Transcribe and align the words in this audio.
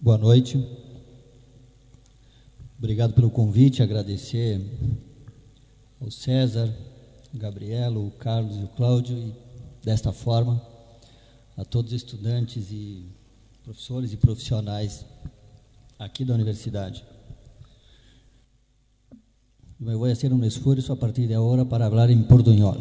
Boa 0.00 0.16
noite. 0.16 0.64
Obrigado 2.78 3.14
pelo 3.14 3.28
convite, 3.30 3.82
agradecer 3.82 4.64
ao 6.00 6.08
César, 6.08 6.72
ao 7.34 7.40
Gabrielo, 7.40 8.06
o 8.06 8.10
Carlos 8.12 8.56
e 8.58 8.62
o 8.62 8.68
Cláudio, 8.68 9.18
e 9.18 9.34
desta 9.84 10.12
forma 10.12 10.62
a 11.56 11.64
todos 11.64 11.92
os 11.92 11.96
estudantes 11.96 12.70
e 12.70 13.06
professores 13.64 14.12
e 14.12 14.16
profissionais 14.16 15.04
aqui 15.98 16.24
da 16.24 16.34
universidade. 16.34 17.04
Eu 19.80 19.98
vou 19.98 20.08
fazer 20.08 20.32
um 20.32 20.44
esforço 20.44 20.92
a 20.92 20.96
partir 20.96 21.26
de 21.26 21.34
agora 21.34 21.64
para 21.64 21.90
falar 21.90 22.08
em 22.08 22.22
portunhol. 22.22 22.76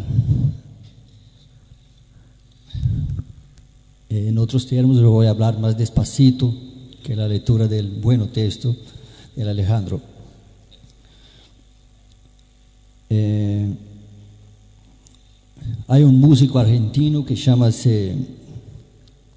En 4.08 4.38
otros 4.38 4.66
términos, 4.66 5.02
yo 5.02 5.12
voy 5.12 5.26
a 5.26 5.32
hablar 5.32 5.58
más 5.60 5.76
despacito 5.76 6.67
que 7.08 7.16
la 7.16 7.26
lectura 7.26 7.70
del 7.70 7.88
bueno 7.88 8.28
texto 8.28 8.76
del 9.34 9.48
Alejandro. 9.48 10.02
Eh, 13.10 13.74
hay 15.88 16.04
un 16.04 16.20
músico 16.20 16.60
argentino 16.60 17.24
que 17.26 17.38
se 17.38 17.44
llama 17.44 17.70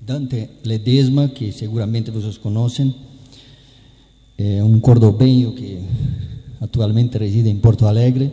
Dante 0.05 0.51
Ledesma, 0.65 1.33
que 1.33 1.53
seguramente 1.53 2.11
ustedes 2.11 2.41
conocen, 2.41 2.93
eh, 4.37 4.61
un 4.61 4.81
cordobeño 4.81 5.55
que 5.55 5.79
actualmente 6.61 7.21
reside 7.21 7.51
en 7.51 7.61
Porto 7.61 7.87
Alegre. 7.87 8.33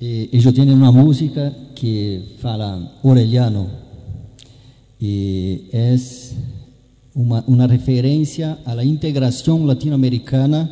Eh, 0.00 0.28
ellos 0.32 0.54
tienen 0.54 0.76
una 0.76 0.92
música 0.92 1.52
que 1.74 2.36
fala 2.38 2.92
orellano, 3.02 3.66
y 5.00 5.62
es 5.72 6.36
una, 7.14 7.44
una 7.46 7.66
referencia 7.66 8.58
a 8.64 8.74
la 8.74 8.84
integración 8.84 9.66
latinoamericana 9.66 10.70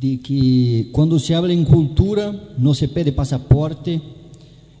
de 0.00 0.20
que 0.20 0.88
cuando 0.90 1.18
se 1.18 1.34
habla 1.34 1.52
en 1.52 1.64
cultura 1.64 2.34
no 2.58 2.74
se 2.74 2.88
pide 2.88 3.12
pasaporte 3.12 4.00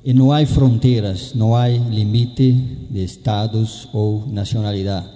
y 0.04 0.12
no 0.12 0.34
hay 0.34 0.46
fronteras, 0.46 1.34
no 1.36 1.56
hay 1.56 1.78
límite 1.90 2.54
de 2.90 3.04
estados 3.04 3.88
o 3.92 4.26
nacionalidad. 4.30 5.08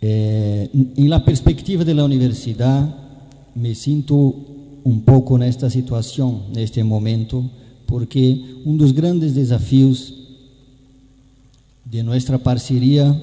Eh, 0.00 0.70
en 0.72 1.10
la 1.10 1.24
perspectiva 1.24 1.84
de 1.84 1.94
la 1.94 2.04
universidad 2.04 2.94
me 3.56 3.74
siento 3.74 4.14
un 4.84 5.02
poco 5.04 5.36
en 5.36 5.42
esta 5.42 5.68
situación, 5.68 6.42
en 6.52 6.60
este 6.60 6.84
momento, 6.84 7.50
porque 7.86 8.60
uno 8.64 8.78
de 8.78 8.82
los 8.84 8.94
grandes 8.94 9.34
desafíos 9.34 10.14
de 11.90 12.02
nuestra 12.02 12.38
parceria 12.38 13.16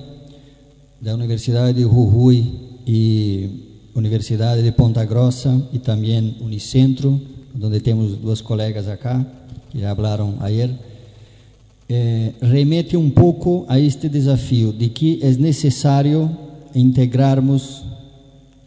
da 0.99 1.13
Universidade 1.13 1.73
de 1.73 1.81
Jujuy 1.83 2.80
e 2.88 3.49
Universidade 3.94 4.63
de 4.63 4.72
Ponta 4.72 5.05
Grossa 5.05 5.69
e 5.72 5.77
também 5.77 6.35
Unicentro, 6.41 7.22
onde 7.61 7.80
temos 7.80 8.17
duas 8.17 8.41
colegas 8.41 8.88
acá 8.88 9.23
que 9.69 9.80
já 9.80 9.95
falaram 9.95 10.38
ayer, 10.39 10.72
eh, 11.88 12.33
remete 12.41 12.97
um 12.97 13.11
pouco 13.11 13.66
a 13.69 13.80
este 13.80 14.09
desafio 14.09 14.73
de 14.73 14.89
que 14.89 15.19
é 15.22 15.29
necessário 15.33 16.35
integrarmos 16.73 17.83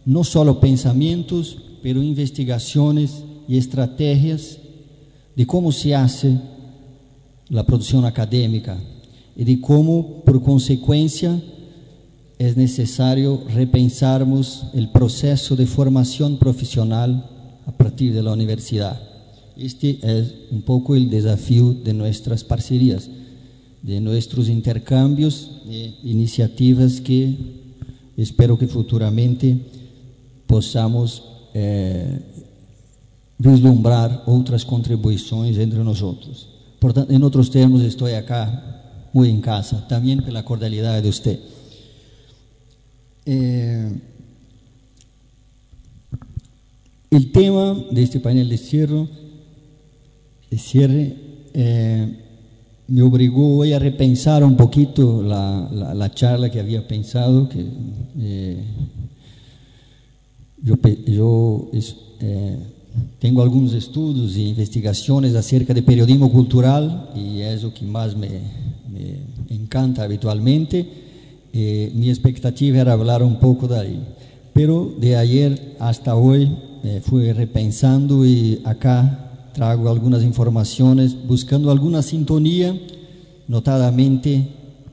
não 0.07 0.23
só 0.23 0.55
pensamentos, 0.55 1.59
pero 1.83 2.01
investigações 2.01 3.25
e 3.49 3.57
estratégias 3.57 4.59
de 5.35 5.45
como 5.45 5.73
se 5.73 5.93
hace 5.93 6.39
a 7.53 7.65
produção 7.65 8.07
acadêmica 8.07 8.79
e 9.39 9.45
de 9.45 9.59
como, 9.59 10.23
por 10.27 10.41
consequência, 10.41 11.41
é 12.41 12.53
necessário 12.55 13.45
repensarmos 13.47 14.65
o 14.75 14.87
processo 14.89 15.55
de 15.55 15.65
formação 15.65 16.35
profissional 16.35 17.09
a 17.65 17.71
partir 17.71 18.11
da 18.11 18.33
universidade. 18.33 18.99
Este 19.57 20.01
é 20.03 20.25
um 20.53 20.61
pouco 20.61 20.93
o 20.93 21.01
desafio 21.01 21.73
de 21.73 21.93
nossas 21.93 22.43
parcerias, 22.43 23.09
de 23.81 24.01
nossos 24.01 24.49
intercâmbios 24.49 25.51
e 25.67 25.95
iniciativas 26.03 26.99
que 26.99 27.37
espero 28.17 28.57
que 28.57 28.67
futuramente 28.67 29.57
possamos 30.49 31.23
eh, 31.55 32.19
vislumbrar 33.39 34.25
outras 34.27 34.65
contribuições 34.65 35.59
entre 35.59 35.79
nós 35.79 36.03
outros. 36.03 36.49
Portanto, 36.81 37.13
em 37.13 37.23
outros 37.23 37.49
termos, 37.49 37.83
estou 37.83 38.09
acá 38.09 38.79
muy 39.13 39.31
en 39.31 39.41
casa, 39.41 39.87
también 39.89 40.21
por 40.21 40.33
la 40.33 40.45
cordialidad 40.45 41.03
de 41.03 41.09
usted. 41.09 41.41
Eh, 43.27 43.93
el 47.11 47.33
tema 47.33 47.77
de 47.91 48.03
este 48.03 48.21
panel 48.21 48.49
de 48.49 48.59
cierre, 48.59 49.09
de 50.51 50.59
cierre 50.59 51.17
eh, 51.55 52.25
me 52.87 53.03
obligó 53.03 53.59
hoy 53.59 53.73
a 53.73 53.79
repensar 53.79 54.43
un 54.45 54.57
poquito 54.57 55.23
la, 55.23 55.69
la, 55.71 55.95
la 55.95 56.11
charla 56.11 56.51
que 56.51 56.61
había 56.61 56.87
pensado, 56.87 57.49
que 57.49 57.67
eh, 58.19 58.65
yo, 60.63 60.75
yo 61.07 61.71
eh, 62.21 62.59
tenho 63.19 63.41
alguns 63.41 63.75
estudos 63.75 64.37
e 64.37 64.43
investigações 64.43 65.35
acerca 65.35 65.75
de 65.75 65.83
periodismo 65.83 66.31
cultural 66.31 67.13
e 67.15 67.43
é 67.43 67.55
o 67.65 67.71
que 67.71 67.85
mais 67.85 68.15
me, 68.15 68.29
me 69.49 69.57
encanta 69.57 70.03
habitualmente. 70.03 70.87
Eh, 71.53 71.91
minha 71.95 72.13
expectativa 72.13 72.79
era 72.79 72.97
falar 72.97 73.23
um 73.23 73.37
pouco 73.37 73.67
daí. 73.67 74.01
Pero 74.53 74.95
de 74.99 75.15
ayer 75.15 75.77
hasta 75.79 76.15
hoje 76.15 76.51
eh, 76.85 77.01
fui 77.03 77.33
repensando 77.33 78.27
e 78.27 78.61
acá 78.65 79.51
trago 79.55 79.89
algumas 79.89 80.23
informações 80.23 81.15
buscando 81.15 81.71
alguma 81.71 82.03
sintonia, 82.03 82.79
notadamente 83.47 84.47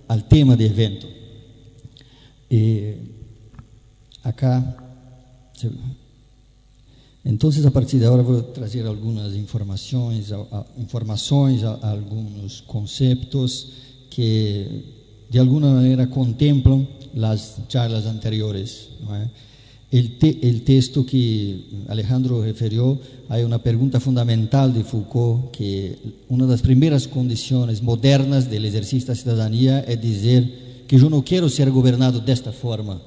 ao 0.07 0.21
tema 0.21 0.55
do 0.55 0.63
evento. 0.63 1.07
Eh, 2.49 2.97
acá 4.23 4.77
Entonces, 7.23 7.65
a 7.65 7.71
partir 7.71 7.99
de 7.99 8.05
ahora 8.05 8.21
voy 8.21 8.39
a 8.39 8.53
traer 8.53 8.85
algunas 8.85 9.33
informaciones, 9.33 10.31
informaciones, 10.77 11.63
algunos 11.63 12.61
conceptos 12.61 13.84
que 14.15 15.25
de 15.29 15.39
alguna 15.39 15.73
manera 15.73 16.09
contemplan 16.09 16.87
las 17.13 17.67
charlas 17.67 18.05
anteriores. 18.05 18.89
El, 19.91 20.17
te, 20.17 20.47
el, 20.47 20.61
texto 20.63 21.05
que 21.05 21.83
Alejandro 21.87 22.41
referió, 22.41 22.99
hay 23.29 23.43
una 23.43 23.59
pregunta 23.59 23.99
fundamental 23.99 24.73
de 24.73 24.83
Foucault, 24.83 25.51
que 25.51 25.97
una 26.29 26.45
de 26.45 26.51
las 26.51 26.61
primeras 26.61 27.07
condiciones 27.07 27.81
modernas 27.81 28.49
del 28.49 28.65
ejercicio 28.65 29.13
de 29.13 29.19
ciudadanía 29.19 29.79
es 29.81 30.01
decir 30.01 30.85
que 30.87 30.97
yo 30.97 31.09
no 31.09 31.23
quiero 31.23 31.49
ser 31.49 31.71
gobernado 31.71 32.19
de 32.19 32.31
esta 32.31 32.51
forma, 32.51 33.01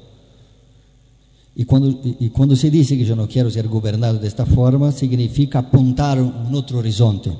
E 1.59 1.65
quando, 1.65 1.99
e 2.21 2.31
quando 2.31 2.55
se 2.55 2.71
diz 2.71 2.87
que 2.87 3.03
eu 3.03 3.17
não 3.17 3.27
quero 3.27 3.51
ser 3.51 3.67
governado 3.67 4.21
desta 4.21 4.47
forma, 4.47 4.93
significa 4.93 5.59
apontar 5.59 6.17
um 6.17 6.55
outro 6.55 6.79
horizonte. 6.79 7.33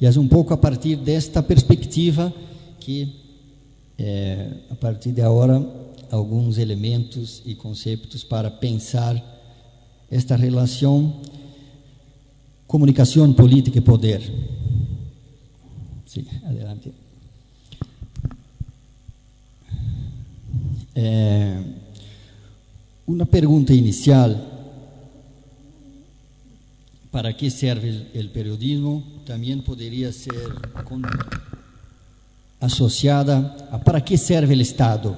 E 0.00 0.06
é 0.06 0.10
um 0.18 0.26
pouco 0.26 0.54
a 0.54 0.56
partir 0.56 0.96
desta 0.96 1.42
perspectiva 1.42 2.32
que, 2.88 3.12
é, 3.98 4.50
a 4.70 4.74
partir 4.74 5.12
de 5.12 5.20
agora, 5.20 5.60
alguns 6.10 6.56
elementos 6.56 7.42
e 7.44 7.54
conceitos 7.54 8.24
para 8.24 8.50
pensar 8.50 9.14
esta 10.10 10.34
relação 10.36 11.20
comunicação, 12.66 13.30
política 13.34 13.76
e 13.76 13.82
poder. 13.82 14.22
Sim, 16.06 16.24
adelante. 16.46 16.94
É, 20.94 21.62
Una 23.06 23.26
pregunta 23.26 23.74
inicial, 23.74 24.30
¿para 27.10 27.36
qué 27.36 27.50
sirve 27.50 28.06
el 28.14 28.30
periodismo? 28.30 29.02
También 29.26 29.62
podría 29.62 30.10
ser 30.10 30.54
asociada 32.60 33.68
a 33.70 33.82
¿para 33.82 34.04
qué 34.04 34.16
sirve 34.16 34.54
el 34.54 34.60
Estado? 34.60 35.16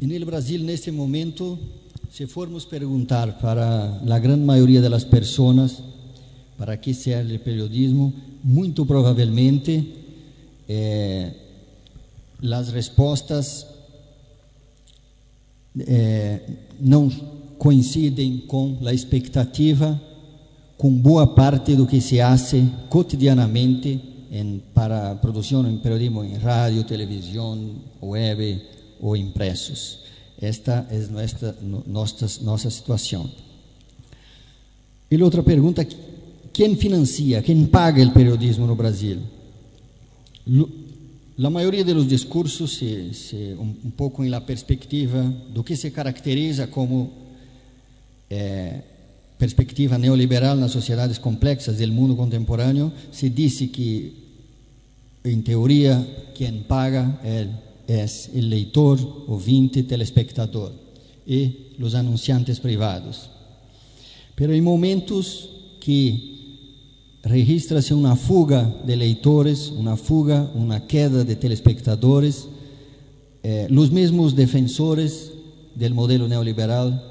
En 0.00 0.12
el 0.12 0.24
Brasil, 0.24 0.62
en 0.62 0.70
este 0.70 0.90
momento, 0.92 1.58
si 2.10 2.26
formos 2.26 2.64
preguntar 2.66 3.38
para 3.38 4.00
la 4.04 4.18
gran 4.18 4.44
mayoría 4.44 4.80
de 4.80 4.88
las 4.88 5.04
personas 5.04 5.82
para 6.56 6.80
qué 6.80 6.94
sirve 6.94 7.32
el 7.32 7.40
periodismo, 7.40 8.12
muy 8.42 8.70
probablemente 8.70 9.84
eh, 10.68 11.36
las 12.40 12.70
respuestas 12.70 13.66
é, 15.78 16.40
não 16.80 17.08
coincidem 17.58 18.38
com 18.38 18.78
a 18.84 18.92
expectativa, 18.92 20.00
com 20.80 20.90
boa 20.90 21.26
parte 21.26 21.76
do 21.76 21.86
que 21.86 22.00
se 22.00 22.22
hace 22.22 22.64
cotidianamente 22.88 24.00
en, 24.32 24.62
para 24.72 25.20
producción 25.20 25.66
en 25.66 25.78
periodismo 25.78 26.24
en 26.24 26.40
radio, 26.40 26.86
televisión, 26.86 27.82
web 28.00 28.62
o 28.98 29.14
impresos. 29.14 30.04
Esta 30.40 30.88
es 30.90 31.10
nuestra, 31.10 31.54
nuestra, 31.60 32.26
nuestra 32.40 32.70
situación. 32.70 33.30
Y 35.10 35.18
la 35.18 35.26
otra 35.26 35.42
pregunta, 35.42 35.86
¿quién 36.50 36.78
financia, 36.78 37.42
quién 37.42 37.68
paga 37.68 38.00
el 38.00 38.14
periodismo 38.14 38.64
en 38.64 38.76
Brasil? 38.78 39.20
La 41.36 41.50
mayoría 41.50 41.84
de 41.84 41.92
los 41.92 42.08
discursos, 42.08 42.72
se, 42.72 43.12
se, 43.12 43.52
un, 43.52 43.78
un, 43.84 43.90
poco 43.90 44.24
en 44.24 44.30
la 44.30 44.46
perspectiva 44.46 45.22
de 45.22 45.62
que 45.62 45.76
se 45.76 45.92
caracteriza 45.92 46.70
como 46.70 47.10
eh, 48.30 48.89
perspectiva 49.40 49.96
neoliberal 49.96 50.54
nas 50.54 50.70
sociedades 50.70 51.16
complexas 51.16 51.78
do 51.78 51.88
mundo 51.88 52.14
contemporâneo, 52.14 52.92
se 53.10 53.30
disse 53.30 53.68
que, 53.68 54.12
em 55.24 55.40
teoria, 55.40 56.06
quem 56.34 56.62
paga 56.62 57.18
é 57.24 57.48
o 58.34 58.38
leitor, 58.38 59.24
ouvinte, 59.26 59.82
telespectador 59.82 60.70
e 61.26 61.74
os 61.80 61.94
anunciantes 61.94 62.58
privados. 62.58 63.30
Pero 64.36 64.54
em 64.54 64.60
momentos 64.60 65.48
que 65.80 67.18
registra-se 67.24 67.94
uma 67.94 68.16
fuga 68.16 68.72
de 68.84 68.94
leitores, 68.94 69.70
uma 69.70 69.96
fuga, 69.96 70.50
uma 70.54 70.80
queda 70.80 71.24
de 71.24 71.34
telespectadores, 71.34 72.46
eh, 73.42 73.68
os 73.70 73.88
mesmos 73.88 74.34
defensores 74.34 75.32
do 75.74 75.94
modelo 75.94 76.28
neoliberal 76.28 77.09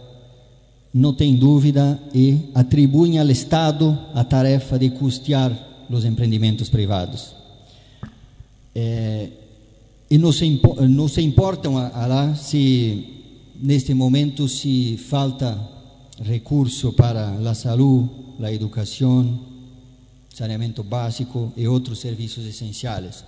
não 0.94 1.14
tem 1.14 1.36
dúvida 1.36 2.00
e 2.14 2.50
atribuem 2.54 3.20
ao 3.20 3.30
Estado 3.30 3.98
a 4.14 4.24
tarefa 4.24 4.78
de 4.80 4.90
custear 4.90 5.52
os 5.90 6.06
empreendimentos 6.06 6.70
privados. 6.70 7.36
É, 8.74 9.30
e 10.10 10.18
não 10.18 10.32
se, 10.32 10.60
não 10.90 11.08
se 11.08 11.22
importam 11.22 11.78
a, 11.78 11.90
a 11.90 12.08
lá 12.08 12.36
se, 12.36 13.06
neste 13.62 13.94
momento, 13.94 14.48
se 14.48 14.98
falta 14.98 15.60
recurso 16.22 16.92
para 16.94 17.30
a 17.30 17.54
saúde, 17.54 18.10
a 18.42 18.52
educação, 18.52 19.40
saneamento 20.34 20.84
básico 20.84 21.52
e 21.56 21.68
outros 21.68 22.00
serviços 22.00 22.46
essenciais. 22.46 23.24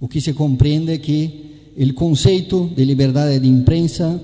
O 0.00 0.08
que 0.08 0.20
se 0.20 0.32
compreende 0.32 0.92
é 0.92 0.98
que 0.98 1.72
o 1.76 1.94
conceito 1.94 2.70
de 2.74 2.84
liberdade 2.84 3.38
de 3.38 3.48
imprensa 3.48 4.20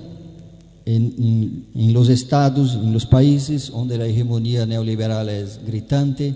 en, 0.87 1.93
los 1.93 2.07
estados, 2.07 2.75
en 2.75 2.93
los 2.93 3.05
países 3.05 3.71
donde 3.71 3.97
la 3.97 4.05
hegemonía 4.05 4.65
neoliberal 4.65 5.27
es 5.27 5.59
gritante, 5.65 6.33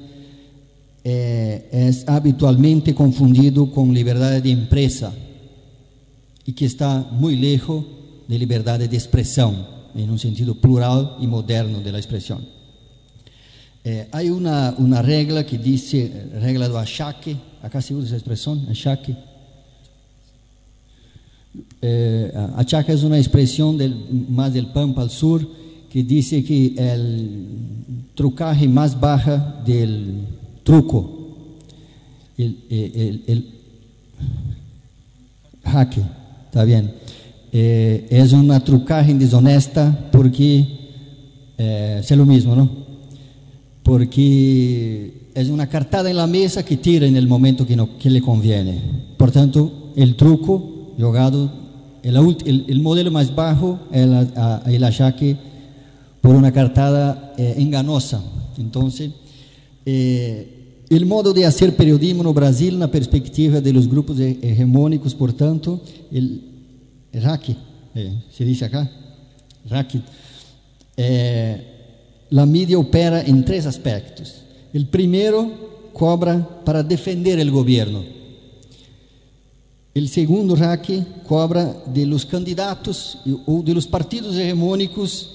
eh, 1.03 1.69
es 1.71 2.07
habitualmente 2.07 2.93
confundido 2.93 3.71
con 3.71 3.93
libertad 3.93 4.41
de 4.41 4.51
empresa 4.51 5.13
y 6.45 6.51
que 6.51 6.65
está 6.65 7.07
muy 7.11 7.37
lejos 7.37 7.85
de 8.27 8.37
libertad 8.37 8.77
de 8.77 8.85
expresión, 8.85 9.65
en 9.95 10.09
un 10.09 10.19
sentido 10.19 10.55
plural 10.55 11.15
y 11.19 11.27
moderno 11.27 11.79
de 11.79 11.91
la 11.91 11.97
expresión. 11.97 12.45
Eh, 13.83 14.09
hay 14.11 14.29
una, 14.29 14.75
una, 14.77 15.01
regla 15.01 15.45
que 15.45 15.57
dice, 15.57 16.29
regla 16.39 16.67
do 16.67 16.77
achaque, 16.77 17.35
acá 17.63 17.81
se 17.81 17.95
usa 17.95 18.07
esa 18.07 18.15
expresión, 18.17 18.67
achaque, 18.69 19.15
eh, 21.81 22.31
Achaca 22.55 22.93
es 22.93 23.03
una 23.03 23.17
expresión 23.17 23.77
del, 23.77 23.95
más 24.29 24.53
del 24.53 24.67
Pampa 24.67 25.01
al 25.01 25.09
sur 25.09 25.47
que 25.91 26.03
dice 26.03 26.43
que 26.43 26.73
el 26.77 27.45
trucaje 28.15 28.67
más 28.67 28.99
baja 28.99 29.61
del 29.65 30.27
truco, 30.63 31.27
el, 32.37 32.57
el, 32.69 33.23
el 33.27 33.45
jaque, 35.63 36.01
está 36.45 36.63
bien, 36.63 36.93
eh, 37.51 38.07
es 38.09 38.31
una 38.31 38.63
trucaje 38.63 39.13
deshonesta 39.13 40.09
porque 40.11 40.65
eh, 41.57 41.99
es 42.01 42.11
lo 42.11 42.25
mismo, 42.25 42.55
¿no? 42.55 42.69
Porque 43.83 45.29
es 45.33 45.49
una 45.49 45.67
cartada 45.67 46.09
en 46.09 46.15
la 46.15 46.27
mesa 46.27 46.63
que 46.63 46.77
tira 46.77 47.05
en 47.05 47.17
el 47.17 47.27
momento 47.27 47.67
que, 47.67 47.75
no, 47.75 47.97
que 47.97 48.09
le 48.09 48.21
conviene. 48.21 48.79
Por 49.17 49.31
tanto, 49.31 49.91
el 49.95 50.15
truco 50.15 50.70
jogado 51.01 51.51
el, 52.03 52.15
el, 52.45 52.65
el, 52.67 52.81
modelo 52.81 53.11
más 53.11 53.33
bajo 53.33 53.79
el, 53.91 54.29
el 54.67 54.83
achaque 54.83 55.37
por 56.21 56.35
una 56.35 56.51
cartada 56.51 57.33
eh, 57.37 57.55
enganosa. 57.57 58.21
Entonces, 58.57 59.11
eh, 59.85 60.85
el 60.89 61.05
modo 61.05 61.33
de 61.33 61.45
hacer 61.45 61.75
periodismo 61.75 62.27
en 62.27 62.33
Brasil, 62.33 62.77
na 62.77 62.91
perspectiva 62.91 63.61
de 63.61 63.73
los 63.73 63.87
grupos 63.87 64.19
hegemónicos, 64.19 65.15
por 65.15 65.33
tanto, 65.33 65.81
el, 66.11 66.41
el 67.11 67.23
raque, 67.23 67.55
eh, 67.95 68.13
se 68.29 68.43
dice 68.43 68.65
acá, 68.65 68.89
raque, 69.69 70.01
eh, 70.97 71.67
la 72.29 72.45
media 72.45 72.77
opera 72.77 73.21
en 73.21 73.43
tres 73.43 73.65
aspectos. 73.65 74.43
El 74.73 74.87
primero 74.87 75.89
cobra 75.93 76.61
para 76.63 76.83
defender 76.83 77.39
el 77.39 77.51
gobierno 77.51 78.20
o 79.93 80.07
segundo 80.07 80.55
raque 80.55 81.03
cobra 81.27 81.83
de 81.87 82.05
los 82.05 82.23
candidatos 82.23 83.17
ou 83.45 83.61
de 83.61 83.73
los 83.73 83.85
partidos 83.85 84.37
hegemônicos 84.37 85.29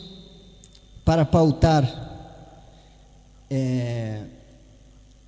para 1.05 1.25
pautar 1.25 1.85
eh, 3.51 4.23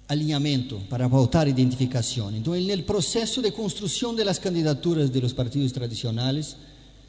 alinhamento, 0.08 0.80
para 0.88 1.08
pautar 1.08 1.46
identificação. 1.46 2.34
Então, 2.34 2.54
no 2.58 2.82
processo 2.84 3.42
de 3.42 3.50
construção 3.50 4.14
das 4.14 4.38
candidaturas 4.38 5.10
de 5.10 5.20
los 5.20 5.34
partidos 5.34 5.72
tradicionais, 5.72 6.56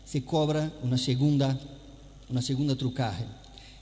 se 0.06 0.19
cobra 0.19 0.71
uma 0.83 0.98
segunda, 0.98 1.57
uma 2.30 2.42
segunda 2.42 2.75
trucaje. 2.75 3.25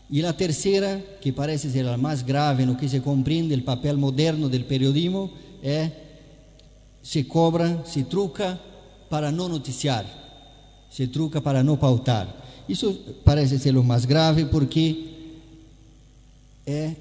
E 0.10 0.24
a 0.24 0.31
terceira, 0.31 1.04
que 1.19 1.31
parece 1.31 1.69
ser 1.72 1.88
a 1.88 1.98
mais 1.98 2.22
grave 2.22 2.66
no 2.66 2.75
que 2.75 2.88
se 2.88 3.00
compreende 3.00 3.56
o 3.56 3.62
papel 3.63 3.98
moderno 3.98 4.48
do 4.48 4.60
periodismo, 4.63 5.31
é 5.63 6.06
se 7.07 7.24
cobra, 7.24 7.81
se 7.86 8.04
truca 8.04 8.59
para 9.09 9.31
não 9.31 9.48
noticiar, 9.48 10.06
se 10.92 11.07
truca 11.07 11.39
para 11.39 11.63
não 11.63 11.77
pautar. 11.77 12.27
Isso 12.68 12.94
parece 13.24 13.57
ser 13.57 13.77
o 13.77 13.83
mais 13.83 14.04
grave 14.04 14.44
porque 14.44 15.06
é 16.65 16.92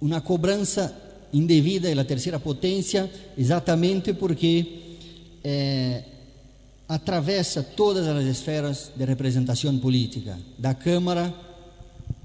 uma 0.00 0.22
cobrança 0.22 0.96
indevida 1.34 1.94
da 1.94 2.02
terceira 2.02 2.40
potência, 2.40 3.12
exatamente 3.36 4.14
porque 4.14 4.96
é, 5.44 6.02
atravessa 6.88 7.62
todas 7.62 8.08
as 8.08 8.24
esferas 8.24 8.90
de 8.96 9.04
representação 9.04 9.78
política, 9.78 10.38
da 10.58 10.72
Câmara 10.72 11.32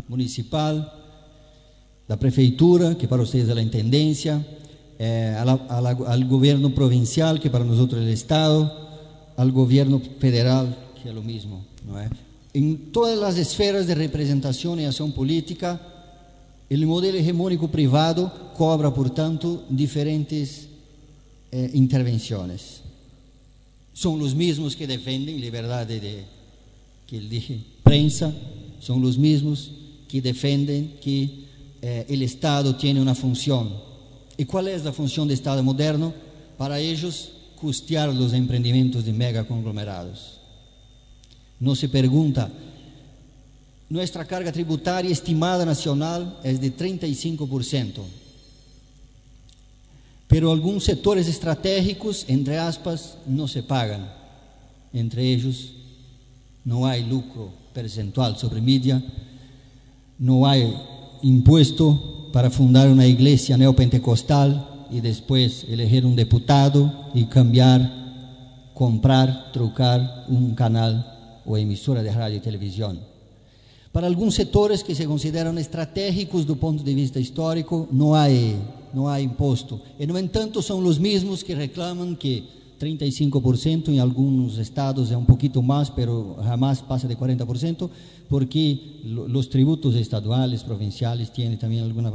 Municipal, 0.08 0.76
da 2.08 2.16
Prefeitura, 2.16 2.96
que 2.96 3.06
para 3.06 3.18
vocês 3.18 3.50
é 3.50 3.52
a 3.52 3.62
Intendência, 3.62 4.46
eh, 5.00 5.36
a 5.38 5.46
la, 5.46 5.54
a 5.70 5.82
la, 5.82 5.90
al 5.92 6.26
gobierno 6.26 6.74
provincial, 6.74 7.40
que 7.40 7.50
para 7.50 7.64
nosotros 7.64 8.02
es 8.02 8.08
el 8.08 8.14
Estado, 8.14 8.88
al 9.36 9.52
gobierno 9.52 10.02
federal, 10.20 10.76
que 11.02 11.10
es 11.10 11.16
lo 11.16 11.22
mismo. 11.22 11.64
¿no? 11.86 12.00
En 12.54 12.92
todas 12.92 13.18
las 13.20 13.38
esferas 13.38 13.86
de 13.86 13.94
representación 13.94 14.80
y 14.80 14.86
acción 14.86 15.12
política, 15.12 15.80
el 16.70 16.86
modelo 16.88 17.18
hegemónico 17.18 17.68
privado 17.68 18.52
cobra, 18.58 18.92
por 18.92 19.12
tanto, 19.12 19.64
diferentes 19.70 20.68
eh, 21.52 21.70
intervenciones. 21.76 22.82
Son 23.94 24.18
los 24.20 24.34
mismos 24.34 24.76
que 24.76 24.88
defienden 24.88 25.40
libertad 25.40 25.86
de, 25.86 26.00
de 26.00 26.24
que 27.06 27.20
dije, 27.20 27.60
prensa, 27.84 28.34
son 28.80 29.02
los 29.02 29.18
mismos 29.18 29.72
que 30.08 30.22
defienden 30.22 30.98
que 31.02 31.46
eh, 31.82 32.06
el 32.10 32.24
Estado 32.24 32.76
tiene 32.76 33.00
una 33.00 33.14
función 33.14 33.87
¿Y 34.38 34.46
cuál 34.46 34.68
es 34.68 34.84
la 34.84 34.94
función 34.94 35.28
del 35.28 35.36
Estado 35.36 35.64
moderno? 35.64 36.14
Para 36.58 36.80
ellos, 36.80 37.32
custear 37.60 38.14
los 38.14 38.34
emprendimientos 38.34 39.04
de 39.04 39.14
megaconglomerados. 39.14 40.40
No 41.60 41.76
se 41.76 41.90
pregunta, 41.90 42.52
nuestra 43.90 44.26
carga 44.26 44.52
tributaria 44.52 45.12
estimada 45.12 45.66
nacional 45.66 46.40
es 46.44 46.62
de 46.62 46.76
35%, 46.76 48.02
pero 50.28 50.52
algunos 50.52 50.84
sectores 50.84 51.28
estratégicos, 51.28 52.26
entre 52.28 52.60
aspas, 52.60 53.18
no 53.26 53.48
se 53.48 53.64
pagan. 53.64 54.14
Entre 54.94 55.34
ellos, 55.34 55.72
no 56.64 56.86
hay 56.86 57.04
lucro 57.04 57.52
percentual 57.74 58.38
sobre 58.38 58.62
mídia, 58.62 59.02
no 60.20 60.48
hay 60.48 60.76
impuesto 61.24 62.27
para 62.38 62.52
fundar 62.52 62.88
una 62.88 63.08
iglesia 63.08 63.58
neopentecostal 63.58 64.86
y 64.92 65.02
después 65.02 65.66
elegir 65.68 66.06
un 66.06 66.16
diputado 66.16 67.10
y 67.16 67.26
cambiar, 67.26 68.70
comprar, 68.76 69.52
trucar 69.52 70.26
un 70.28 70.54
canal 70.54 71.42
o 71.48 71.58
emisora 71.58 72.04
de 72.04 72.12
radio 72.12 72.38
y 72.38 72.40
televisión. 72.40 73.00
Para 73.92 74.06
alguns 74.06 74.36
setores 74.36 74.84
que 74.84 74.94
se 74.94 75.08
consideram 75.08 75.58
estratégicos 75.58 76.46
do 76.46 76.58
ponto 76.58 76.84
de 76.84 76.94
vista 76.94 77.20
histórico, 77.20 77.88
não 77.92 78.14
há, 78.14 78.28
não 78.94 79.08
há 79.08 79.20
imposto. 79.20 79.82
E, 79.98 80.06
no 80.06 80.16
entanto, 80.16 80.62
são 80.62 80.78
os 80.86 81.00
mesmos 81.00 81.42
que 81.42 81.56
reclamam 81.56 82.14
que 82.14 82.44
35%, 82.80 83.90
em 83.90 84.00
alguns 84.00 84.58
estados 84.58 85.12
é 85.12 85.18
um 85.18 85.26
pouquinho 85.26 85.62
mais, 85.64 85.92
mas 85.96 86.46
jamais 86.46 86.82
passa 86.82 87.08
de 87.08 87.16
40%, 87.16 87.90
porque 88.30 88.80
os 89.34 89.48
tributos 89.48 89.96
estaduais, 89.96 90.64
provinciais, 90.64 91.30
têm 91.30 91.58
também 91.58 91.80
alguma, 91.80 92.12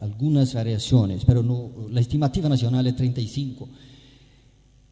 algumas 0.00 0.52
variações, 0.52 1.22
mas 1.24 1.96
a 1.96 2.00
estimativa 2.00 2.48
nacional 2.48 2.84
é 2.84 2.92
35%. 2.92 3.68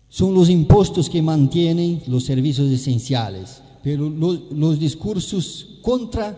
São 0.08 0.34
os 0.36 0.48
impostos 0.48 1.06
que 1.06 1.22
mantêm 1.22 2.02
os 2.08 2.24
serviços 2.24 2.70
essenciais, 2.72 3.62
pero 3.82 4.08
os 4.08 4.78
discursos 4.78 5.78
contra 5.82 6.36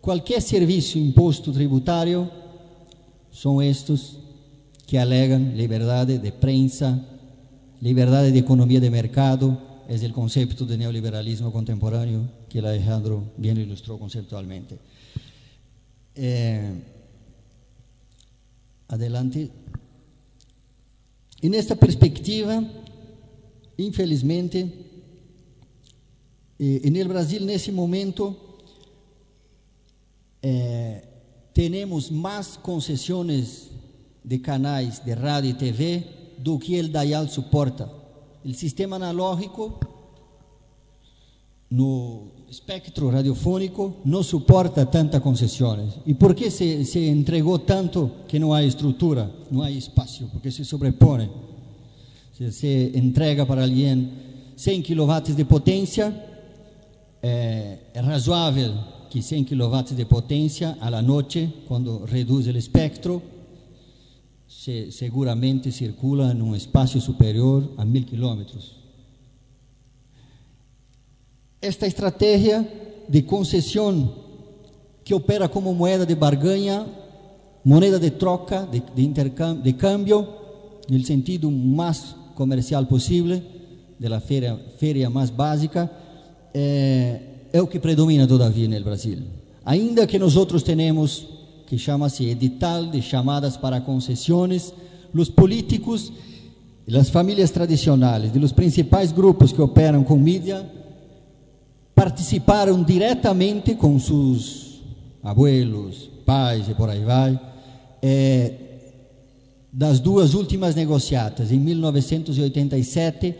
qualquer 0.00 0.40
serviço 0.42 0.98
imposto 0.98 1.50
tributário 1.50 2.30
são 3.32 3.62
estes 3.62 4.18
que 4.86 4.96
alegam 4.96 5.52
liberdade 5.54 6.18
de 6.18 6.32
prensa, 6.32 6.98
liberdade 7.80 8.32
de 8.32 8.38
economia 8.38 8.80
de 8.80 8.90
mercado, 8.90 9.56
é 9.88 9.94
o 9.94 10.12
conceito 10.12 10.66
de 10.66 10.76
neoliberalismo 10.76 11.50
contemporâneo 11.50 12.28
que 12.48 12.58
Alejandro 12.58 13.30
bem 13.38 13.56
ilustrou 13.56 13.98
conceptualmente. 13.98 14.78
Eh, 16.14 16.74
adelante. 18.88 19.50
E 21.42 21.48
nesta 21.48 21.76
perspectiva, 21.76 22.62
infelizmente, 23.78 24.70
eh, 26.58 26.90
no 26.90 27.08
Brasil, 27.08 27.40
nesse 27.42 27.70
momento, 27.70 28.36
eh, 30.42 31.02
temos 31.54 32.10
mais 32.10 32.56
concessões 32.56 33.70
de 34.24 34.38
canais 34.38 34.98
de 34.98 35.12
rádio 35.14 35.50
e 35.50 35.54
TV 35.54 36.17
do 36.38 36.58
que 36.58 36.80
o 36.80 36.88
DAIAL 36.88 37.28
suporta. 37.28 37.90
O 38.44 38.52
sistema 38.52 38.96
analógico 38.96 39.78
no 41.70 42.28
espectro 42.48 43.10
radiofônico 43.10 43.96
não 44.04 44.22
suporta 44.22 44.86
tantas 44.86 45.22
concessões. 45.22 45.94
E 46.06 46.14
por 46.14 46.34
que 46.34 46.50
se, 46.50 46.84
se 46.84 47.06
entregou 47.08 47.58
tanto 47.58 48.10
que 48.26 48.38
não 48.38 48.54
há 48.54 48.64
estrutura, 48.64 49.30
não 49.50 49.62
há 49.62 49.70
espaço? 49.70 50.28
Porque 50.32 50.50
se 50.50 50.64
sobrepõe. 50.64 51.28
Se 52.32 52.52
se 52.52 52.92
entrega 52.94 53.44
para 53.44 53.64
alguém 53.64 54.12
100 54.56 54.82
kW 54.82 55.34
de 55.34 55.44
potência, 55.44 56.14
é, 57.22 57.78
é 57.92 58.00
razoável 58.00 58.74
que 59.10 59.20
100 59.20 59.44
kW 59.44 59.94
de 59.94 60.04
potência 60.04 60.76
à 60.80 61.02
noite, 61.02 61.52
quando 61.66 62.04
reduz 62.04 62.46
o 62.46 62.50
espectro, 62.50 63.22
se, 64.58 64.90
seguramente 64.90 65.70
circula 65.70 66.34
num 66.34 66.56
espaço 66.56 67.00
superior 67.00 67.70
a 67.76 67.84
mil 67.84 68.04
quilômetros. 68.04 68.74
Esta 71.62 71.86
estratégia 71.86 72.66
de 73.08 73.22
concessão 73.22 74.12
que 75.04 75.14
opera 75.14 75.48
como 75.48 75.72
moeda 75.72 76.04
de 76.04 76.16
barganha, 76.16 76.86
moneda 77.64 78.00
de 78.00 78.10
troca, 78.10 78.66
de, 78.70 78.80
de 78.80 79.04
intercâmbio, 79.04 79.62
de 79.62 79.72
câmbio, 79.74 80.26
no 80.90 81.04
sentido 81.04 81.48
mais 81.52 82.16
comercial 82.34 82.84
possível, 82.86 83.40
da 83.98 84.18
feira, 84.18 84.60
feira 84.76 85.08
mais 85.08 85.30
básica, 85.30 85.88
é, 86.52 87.20
é 87.52 87.62
o 87.62 87.66
que 87.68 87.78
predomina 87.78 88.26
todavia 88.26 88.68
no 88.68 88.84
Brasil. 88.84 89.18
Ainda 89.64 90.04
que 90.04 90.18
nós 90.18 90.34
outros 90.34 90.64
tenhamos 90.64 91.37
que 91.68 91.76
chama-se 91.76 92.24
edital 92.24 92.86
de 92.86 93.02
chamadas 93.02 93.56
para 93.58 93.78
concessões, 93.78 94.72
os 95.14 95.28
políticos 95.28 96.10
e 96.86 96.96
as 96.96 97.10
famílias 97.10 97.50
tradicionais 97.50 98.32
de 98.32 98.38
los 98.38 98.52
principais 98.52 99.12
grupos 99.12 99.52
que 99.52 99.60
operam 99.60 100.02
com 100.02 100.16
mídia 100.16 100.66
participaram 101.94 102.82
diretamente 102.82 103.74
com 103.74 103.98
seus 103.98 104.80
abuelos, 105.22 106.08
pais 106.24 106.70
e 106.70 106.74
por 106.74 106.88
aí 106.88 107.04
vai, 107.04 107.38
é, 108.00 108.54
das 109.70 110.00
duas 110.00 110.32
últimas 110.32 110.74
negociatas, 110.74 111.52
em 111.52 111.58
1987, 111.58 113.34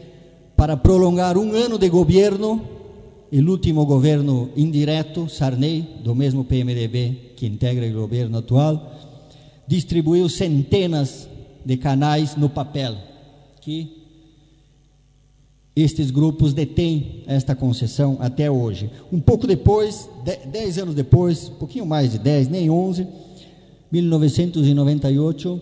para 0.55 0.77
prolongar 0.77 1.39
um 1.39 1.53
ano 1.53 1.79
de 1.79 1.89
governo, 1.89 2.61
o 3.33 3.51
último 3.51 3.87
governo 3.87 4.51
indireto, 4.55 5.29
Sarney, 5.31 6.01
do 6.03 6.15
mesmo 6.15 6.45
PMDB 6.45 7.28
que 7.39 7.47
integra 7.47 7.87
o 7.87 7.93
governo 7.93 8.39
atual, 8.39 8.93
distribuiu 9.67 10.29
centenas 10.29 11.29
de 11.65 11.77
canais 11.77 12.35
no 12.35 12.49
papel, 12.49 12.97
que 13.61 13.97
estes 15.77 16.11
grupos 16.11 16.53
detêm 16.53 17.23
esta 17.29 17.55
concessão 17.55 18.17
até 18.19 18.51
hoje. 18.51 18.91
Um 19.13 19.21
pouco 19.21 19.47
depois, 19.47 20.11
dez 20.51 20.79
anos 20.79 20.97
depois, 20.97 21.49
um 21.49 21.55
pouquinho 21.55 21.87
mais 21.87 22.11
de 22.11 22.19
dez, 22.19 22.49
nem 22.49 22.69
onze, 22.69 23.07
1998, 23.93 25.61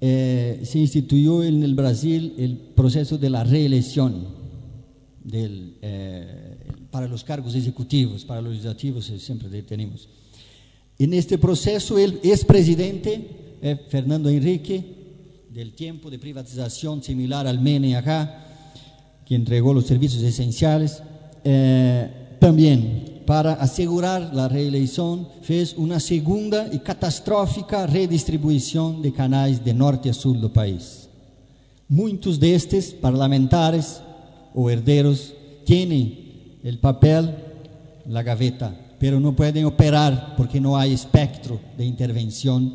eh, 0.00 0.60
se 0.64 0.78
instituiu 0.78 1.42
no 1.52 1.74
Brasil 1.74 2.32
o 2.38 2.72
processo 2.72 3.18
de 3.18 3.28
reeleição 3.28 4.26
eh, 5.30 6.56
para 6.90 7.12
os 7.12 7.22
cargos 7.22 7.54
executivos, 7.54 8.24
para 8.24 8.40
os 8.40 8.48
legislativos 8.48 9.12
sempre 9.20 9.60
temos. 9.62 10.23
E 10.98 11.06
neste 11.06 11.38
processo, 11.38 11.94
o 11.94 11.98
ex-presidente 11.98 13.20
eh, 13.60 13.76
Fernando 13.88 14.30
Henrique, 14.30 14.84
del 15.50 15.72
tempo 15.72 16.10
de 16.10 16.18
privatização 16.18 17.02
similar 17.02 17.46
ao 17.46 17.54
Menem 17.54 17.96
acá, 17.96 18.42
que 19.24 19.34
entregou 19.34 19.74
os 19.74 19.86
serviços 19.86 20.22
essenciais, 20.22 21.02
eh, 21.44 22.08
também 22.38 23.22
para 23.26 23.54
assegurar 23.54 24.22
a 24.38 24.46
reeleição, 24.46 25.26
fez 25.42 25.72
uma 25.72 25.98
segunda 25.98 26.68
e 26.72 26.78
catastrófica 26.78 27.86
redistribuição 27.86 29.00
de 29.00 29.10
canais 29.10 29.58
de 29.58 29.72
norte 29.72 30.08
a 30.08 30.12
sul 30.12 30.34
do 30.34 30.50
país. 30.50 31.08
Muitos 31.88 32.38
destes 32.38 32.92
parlamentares 32.92 34.00
ou 34.54 34.70
herdeiros 34.70 35.32
têm 35.64 36.18
o 36.62 36.76
papel 36.78 37.34
na 38.06 38.22
gaveta, 38.22 38.83
pero 39.04 39.20
não 39.20 39.34
podem 39.34 39.66
operar 39.66 40.32
porque 40.34 40.58
não 40.58 40.74
há 40.74 40.88
espectro 40.88 41.60
de 41.76 41.84
intervenção. 41.84 42.72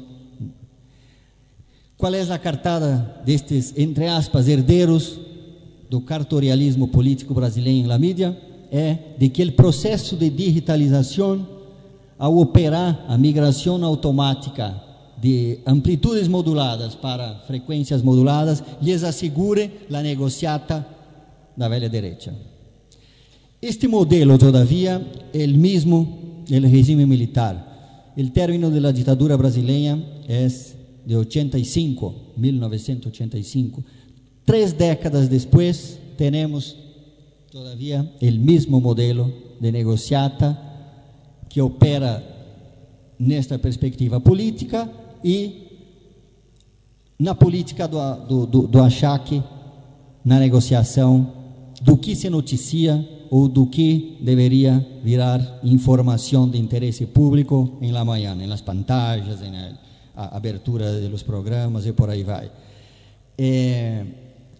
Qual 1.97 2.13
é 2.13 2.21
a 2.21 2.37
cartada 2.37 3.19
destes, 3.25 3.73
entre 3.75 4.05
aspas, 4.05 4.47
herdeiros 4.47 5.19
do 5.89 5.99
cartorialismo 5.99 6.87
político 6.89 7.33
brasileiro 7.33 7.87
na 7.87 7.97
mídia 7.97 8.37
é 8.71 8.95
de 9.17 9.27
que 9.29 9.41
o 9.41 9.51
processo 9.53 10.15
de 10.15 10.29
digitalização, 10.29 11.47
ao 12.19 12.37
operar 12.37 13.05
a 13.07 13.17
migração 13.17 13.83
automática 13.83 14.79
de 15.17 15.57
amplitudes 15.65 16.27
moduladas 16.27 16.93
para 16.93 17.39
frequências 17.47 18.03
moduladas, 18.03 18.63
lhes 18.79 19.03
assegure 19.03 19.71
a 19.91 20.01
negociata 20.03 20.85
da 21.57 21.67
velha 21.67 21.89
direita. 21.89 22.31
Este 23.61 23.89
modelo, 23.89 24.37
todavia, 24.37 25.05
é 25.33 25.43
o 25.43 25.49
mesmo 25.49 26.18
do 26.49 26.67
regime 26.67 27.05
militar. 27.05 28.11
O 28.17 28.29
término 28.29 28.69
da 28.69 28.91
ditadura 28.91 29.37
brasileira 29.37 30.01
é 30.27 30.47
de 31.05 31.15
85, 31.15 32.15
1985 32.35 33.83
Três 34.49 34.73
décadas 34.73 35.27
depois, 35.27 35.99
temos 36.17 36.75
todavia 37.51 38.11
o 38.19 38.31
mesmo 38.31 38.81
modelo 38.81 39.31
de 39.61 39.71
negociata 39.71 40.59
que 41.47 41.61
opera 41.61 42.23
nesta 43.19 43.59
perspectiva 43.59 44.19
política 44.19 44.91
e 45.23 45.67
na 47.19 47.35
política 47.35 47.87
do, 47.87 48.47
do, 48.47 48.67
do 48.67 48.81
achaque, 48.81 49.43
na 50.25 50.39
negociação 50.39 51.31
do 51.79 51.95
que 51.95 52.15
se 52.15 52.27
noticia 52.27 53.07
ou 53.29 53.47
do 53.47 53.67
que 53.67 54.17
deveria 54.19 54.85
virar 55.03 55.59
informação 55.63 56.49
de 56.49 56.57
interesse 56.57 57.05
público 57.05 57.77
em 57.81 57.91
la 57.91 58.03
manhã, 58.03 58.35
las 58.47 58.61
pantallas, 58.61 59.41
em 59.41 59.53
a 60.15 60.35
abertura 60.35 60.99
dos 61.07 61.23
programas 61.23 61.85
e 61.85 61.93
por 61.93 62.09
aí 62.09 62.23
vai. 62.23 62.51
É, 63.37 64.05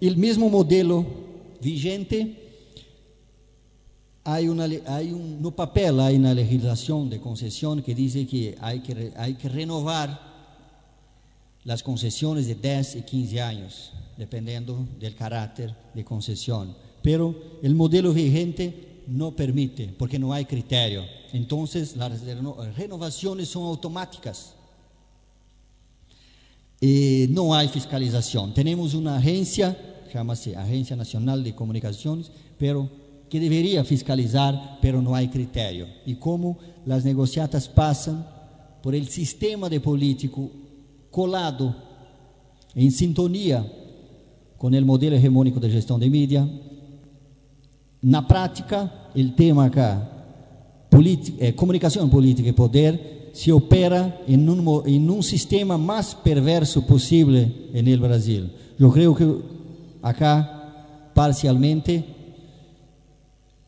o 0.02 0.16
mesmo 0.16 0.50
modelo 0.50 1.06
vigente, 1.60 2.34
um, 4.26 5.38
no 5.42 5.52
papel, 5.52 6.00
há 6.00 6.12
na 6.12 6.32
legislação 6.32 7.06
de 7.08 7.20
concessão 7.20 7.82
que 7.82 7.94
diz 7.94 8.14
que 8.26 8.56
há 8.62 8.78
que, 8.78 9.12
há 9.16 9.32
que 9.34 9.48
renovar 9.50 10.28
as 11.68 11.82
concessões 11.82 12.46
de 12.48 12.56
10 12.56 12.96
e 12.96 13.02
15 13.02 13.38
anos, 13.40 13.92
dependendo 14.18 14.88
do 14.98 15.12
caráter 15.16 15.76
de 15.94 16.04
concessão. 16.04 16.74
Pero 17.02 17.36
o 17.64 17.76
modelo 17.76 18.14
vigente 18.14 19.04
no 19.08 19.36
permite, 19.36 19.94
porque 19.98 20.20
no 20.20 20.32
hay 20.34 20.46
criterio. 20.46 21.04
Entonces 21.34 21.96
las 21.96 22.22
renovaciones 22.76 23.50
son 23.50 23.64
automáticas. 23.64 24.54
Eh, 26.82 27.28
no 27.30 27.54
hay 27.54 27.68
fiscalización. 27.68 28.54
Tenemos 28.54 28.94
una 28.94 29.18
agencia, 29.18 29.78
llama-se 30.14 30.56
Agencia 30.56 30.96
Nacional 30.96 31.44
de 31.44 31.54
Comunicaciones, 31.54 32.32
pero 32.58 32.90
que 33.30 33.40
deveria 33.40 33.84
fiscalizar, 33.84 34.80
pero 34.82 35.02
não 35.02 35.14
há 35.14 35.26
critério. 35.28 35.88
E 36.06 36.16
como 36.16 36.58
as 36.90 37.04
negociatas 37.04 37.68
passam 37.68 38.26
por 38.82 38.96
el 38.96 39.08
sistema 39.08 39.70
de 39.70 39.80
político 39.80 40.50
colado 41.12 41.76
em 42.76 42.90
sintonia 42.90 43.64
com 44.58 44.68
o 44.68 44.86
modelo 44.86 45.16
hegemônico 45.16 45.60
de 45.60 45.70
gestão 45.70 46.00
de 46.00 46.10
mídia, 46.10 46.50
na 48.02 48.22
prática, 48.22 48.92
o 49.16 49.30
tema 49.30 49.66
acá, 49.66 50.08
eh, 51.40 51.52
comunicação 51.52 52.08
política 52.10 52.50
e 52.50 52.54
poder, 52.54 53.32
se 53.34 53.52
opera 53.52 54.18
em 54.28 54.38
um, 54.38 54.88
em 54.88 55.10
um 55.10 55.22
sistema 55.22 55.78
mais 55.78 56.14
perverso 56.14 56.82
possível 56.82 57.50
no 57.74 57.98
Brasil. 58.00 58.50
Eu 58.80 58.92
creio 58.92 59.16
que 59.16 59.44
acá, 60.02 61.12
parcialmente, 61.14 62.04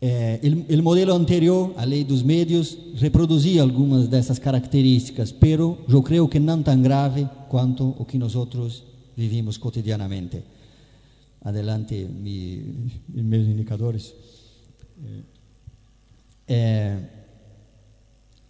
o 0.01 0.81
modelo 0.81 1.13
anterior, 1.13 1.73
a 1.77 1.83
lei 1.83 2.03
dos 2.03 2.23
médios, 2.23 2.75
reproduzia 2.95 3.61
algumas 3.61 4.07
dessas 4.07 4.39
características, 4.39 5.31
pero 5.31 5.77
eu 5.87 6.01
creio 6.01 6.27
que 6.27 6.39
não 6.39 6.63
tão 6.63 6.81
grave 6.81 7.29
quanto 7.49 7.95
o 7.99 8.03
que 8.03 8.17
nós 8.17 8.35
vivimos 9.15 9.57
cotidianamente. 9.57 10.41
Adelante, 11.41 11.95
mi, 12.05 12.89
meus 13.09 13.47
indicadores. 13.47 14.13
É, 16.47 16.97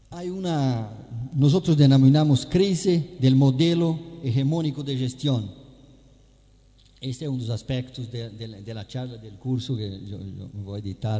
há 0.09 0.21
uma, 0.23 0.91
nós 1.33 1.53
denominamos 1.75 2.45
crise 2.45 2.97
do 3.19 3.35
modelo 3.35 4.19
hegemônico 4.23 4.83
de 4.83 4.97
gestão 4.97 5.61
este 7.01 7.25
é 7.25 7.29
um 7.29 7.35
dos 7.35 7.49
aspectos 7.49 8.07
da 8.07 8.85
charla, 8.87 9.17
do 9.17 9.31
curso 9.39 9.75
que 9.75 9.81
eu 9.81 10.49
vou 10.63 10.77
editar 10.77 11.19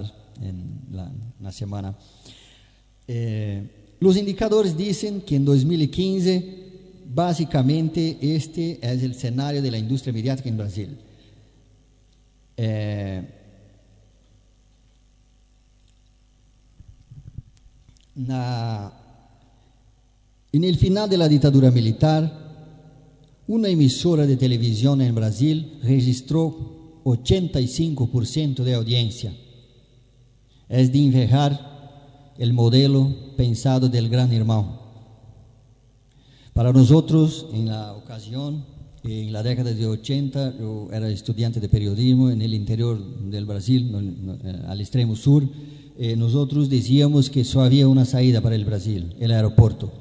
la, 0.91 1.11
na 1.39 1.51
semana. 1.51 1.97
Eh, 3.07 3.63
os 3.99 4.15
indicadores 4.15 4.77
dizem 4.77 5.19
que 5.19 5.33
em 5.33 5.43
2015, 5.43 6.43
basicamente, 7.03 8.15
este 8.21 8.77
é 8.79 8.93
o 8.93 9.13
cenário 9.15 9.59
da 9.59 9.75
indústria 9.75 10.13
mediática 10.13 10.47
em 10.47 10.53
Brasil. 10.53 10.89
Eh, 12.63 13.24
na, 18.15 18.91
no 20.53 20.77
final 20.77 21.08
da 21.08 21.27
ditadura 21.27 21.72
militar, 21.72 22.22
uma 23.48 23.68
emissora 23.68 24.27
de 24.27 24.36
televisão 24.36 25.01
em 25.01 25.12
Brasil 25.12 25.65
registrou 25.82 27.01
85% 27.03 28.63
de 28.63 28.74
audiência. 28.75 29.34
É 30.70 30.84
de 30.84 31.00
envergar 31.00 31.51
o 32.38 32.53
modelo 32.53 33.12
pensado 33.36 33.89
del 33.89 34.08
Gran 34.08 34.32
Irmão. 34.32 34.80
Para 36.53 36.72
nós, 36.72 36.91
em 37.53 37.65
la 37.65 37.98
ocasião, 37.98 38.63
em 39.03 39.31
la 39.31 39.41
década 39.41 39.74
de 39.74 39.86
80, 39.86 40.55
eu 40.60 40.88
era 40.91 41.12
estudante 41.12 41.60
de 41.60 41.67
periodismo 41.67 42.29
no 42.29 42.43
interior 42.43 42.98
do 42.98 43.46
Brasil, 43.46 43.84
no, 43.84 44.00
no, 44.01 44.34
eh, 44.34 44.65
al 44.67 44.79
extremo 44.79 45.15
sur. 45.15 45.48
Eh, 45.98 46.15
nós 46.15 46.34
dizíamos 46.70 47.27
que 47.27 47.43
só 47.43 47.62
havia 47.62 47.89
uma 47.89 48.05
saída 48.05 48.41
para 48.41 48.55
o 48.55 48.65
Brasil, 48.65 49.03
o 49.20 49.24
aeroporto. 49.24 49.91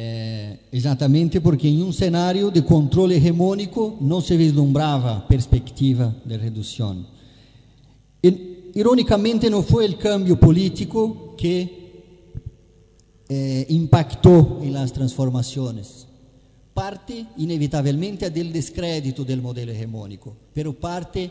É, 0.00 0.58
exatamente 0.72 1.40
porque 1.40 1.66
em 1.66 1.82
um 1.82 1.90
cenário 1.90 2.52
de 2.52 2.62
controle 2.62 3.16
hegemônico 3.16 3.98
não 4.00 4.20
se 4.20 4.36
vislumbrava 4.36 5.22
perspectiva 5.22 6.14
de 6.24 6.36
redução. 6.36 7.04
E, 8.22 8.70
ironicamente, 8.76 9.50
não 9.50 9.62
foi 9.62 9.88
o 9.88 9.96
câmbio 9.96 10.36
político 10.36 11.34
que 11.36 11.68
é, 13.28 13.66
impactou 13.70 14.60
em 14.62 14.70
las 14.70 14.92
transformações. 14.92 16.07
Parte, 16.78 17.26
inevitavelmente, 17.38 18.30
del 18.30 18.52
descrédito 18.52 19.24
del 19.24 19.42
modelo 19.42 19.72
hegemônico, 19.72 20.36
pero 20.54 20.72
parte 20.72 21.28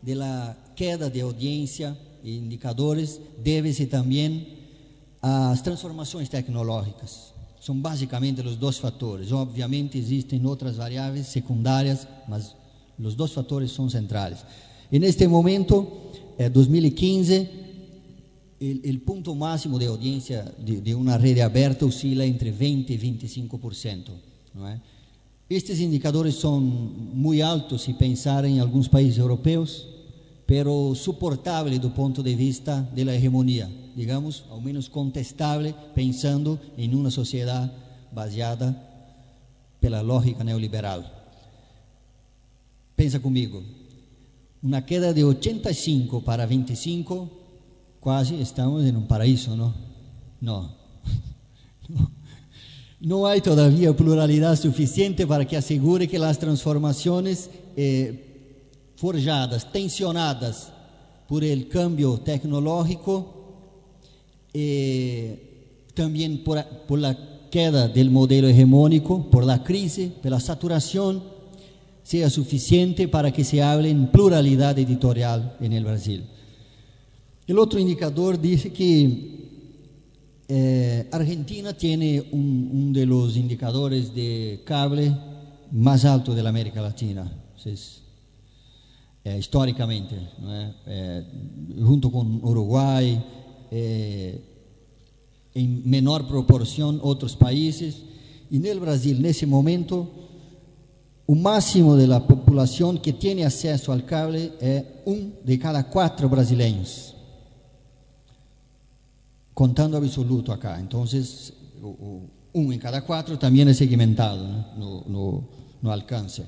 de 0.00 0.14
la 0.14 0.56
queda 0.76 1.10
de 1.10 1.20
audiência 1.20 1.98
e 2.22 2.36
indicadores 2.36 3.20
deve-se 3.42 3.86
também 3.86 4.56
às 5.20 5.62
transformações 5.62 6.28
tecnológicas. 6.28 7.34
São 7.60 7.74
basicamente 7.80 8.40
os 8.42 8.54
dois 8.54 8.78
fatores. 8.78 9.32
Obviamente 9.32 9.98
existem 9.98 10.46
outras 10.46 10.76
variáveis 10.76 11.26
secundárias, 11.26 12.06
mas 12.28 12.54
os 13.00 13.16
dois 13.16 13.32
fatores 13.32 13.72
são 13.72 13.90
centrais. 13.90 14.44
E 14.92 15.00
neste 15.00 15.26
momento, 15.26 15.88
eh, 16.38 16.48
2015, 16.48 17.48
o 18.60 18.98
ponto 19.00 19.34
máximo 19.34 19.76
de 19.76 19.86
audiência 19.86 20.54
de, 20.56 20.80
de, 20.80 20.94
uma 20.94 21.16
rede 21.16 21.40
aberta 21.40 21.84
oscila 21.84 22.24
entre 22.24 22.52
20 22.52 22.90
e 22.90 22.96
25%. 22.96 24.27
É? 24.66 24.80
Estes 25.48 25.80
indicadores 25.80 26.34
são 26.34 26.60
muito 26.60 27.42
altos 27.42 27.82
se 27.82 27.92
pensar 27.94 28.44
em 28.44 28.60
alguns 28.60 28.88
países 28.88 29.18
europeus, 29.18 29.86
pero 30.46 30.94
suportável 30.94 31.78
do 31.78 31.90
ponto 31.90 32.22
de 32.22 32.34
vista 32.34 32.88
da 32.94 33.14
hegemonia 33.14 33.70
digamos, 33.98 34.44
ao 34.48 34.60
menos 34.60 34.86
contestável, 34.86 35.74
pensando 35.92 36.56
em 36.76 36.94
uma 36.94 37.10
sociedade 37.10 37.68
baseada 38.12 38.80
pela 39.80 40.00
lógica 40.00 40.44
neoliberal. 40.44 41.02
Pensa 42.94 43.18
comigo, 43.18 43.60
uma 44.62 44.80
queda 44.82 45.12
de 45.12 45.24
85 45.24 46.22
para 46.22 46.46
25, 46.46 47.28
quase 48.00 48.40
estamos 48.40 48.84
em 48.84 48.94
um 48.94 49.02
paraíso, 49.02 49.56
não? 49.56 49.74
Não. 50.40 50.77
Não 53.00 53.24
há 53.24 53.40
todavía 53.40 53.94
pluralidade 53.94 54.60
suficiente 54.60 55.24
para 55.24 55.44
que 55.44 55.54
assegure 55.54 56.08
que 56.08 56.16
as 56.16 56.36
transformações 56.36 57.48
eh, 57.76 58.14
forjadas, 58.96 59.62
tensionadas 59.62 60.72
por 61.28 61.44
el 61.44 61.68
cambio 61.68 62.18
tecnológico, 62.18 63.34
eh, 64.52 65.38
también 65.94 66.42
por, 66.42 66.64
por, 66.88 66.98
la 66.98 67.16
queda 67.50 67.86
del 67.86 68.10
modelo 68.10 68.48
hegemónico, 68.48 69.30
por 69.30 69.44
la 69.44 69.62
crisis, 69.62 70.10
por 70.20 70.32
la 70.32 70.40
saturación, 70.40 71.22
sea 72.02 72.28
suficiente 72.30 73.06
para 73.06 73.30
que 73.30 73.44
se 73.44 73.62
hable 73.62 73.90
en 73.90 74.08
pluralidad 74.08 74.76
editorial 74.76 75.56
en 75.60 75.72
el 75.72 75.84
Brasil. 75.84 76.24
El 77.46 77.58
otro 77.60 77.78
indicador 77.78 78.40
dice 78.40 78.72
que 78.72 79.37
eh, 80.48 81.08
Argentina 81.12 81.72
tiene 81.74 82.20
un, 82.32 82.70
un, 82.72 82.92
de 82.92 83.06
los 83.06 83.36
indicadores 83.36 84.14
de 84.14 84.62
cable 84.64 85.14
más 85.70 86.04
alto 86.04 86.34
de 86.34 86.42
la 86.42 86.48
América 86.48 86.80
Latina, 86.80 87.30
es, 87.64 88.02
eh, 89.24 89.36
históricamente, 89.38 90.16
¿no? 90.40 91.86
junto 91.86 92.10
con 92.10 92.42
Uruguay, 92.42 93.22
eh, 93.70 94.40
em 95.54 95.66
menor 95.84 96.24
proporção 96.24 96.98
outros 97.02 97.34
países. 97.34 97.96
E 98.50 98.58
no 98.58 98.80
Brasil, 98.80 99.18
nesse 99.18 99.44
momento, 99.44 100.08
o 101.26 101.34
máximo 101.34 101.96
da 101.96 102.20
população 102.20 102.96
que 102.96 103.12
tem 103.12 103.44
acesso 103.44 103.92
ao 103.92 104.00
cable 104.00 104.52
é 104.60 104.84
um 105.06 105.30
de 105.44 105.58
cada 105.58 105.82
quatro 105.82 106.28
brasileiros, 106.28 107.14
contando 109.58 109.96
absoluto 109.96 110.52
acá. 110.52 110.80
Então, 110.80 111.04
um 112.54 112.72
em 112.72 112.78
cada 112.78 113.00
quatro 113.00 113.36
também 113.36 113.68
é 113.68 113.72
segmentado 113.72 114.40
né? 114.44 114.64
no, 114.76 115.00
no, 115.00 115.44
no, 115.82 115.90
alcance. 115.90 116.44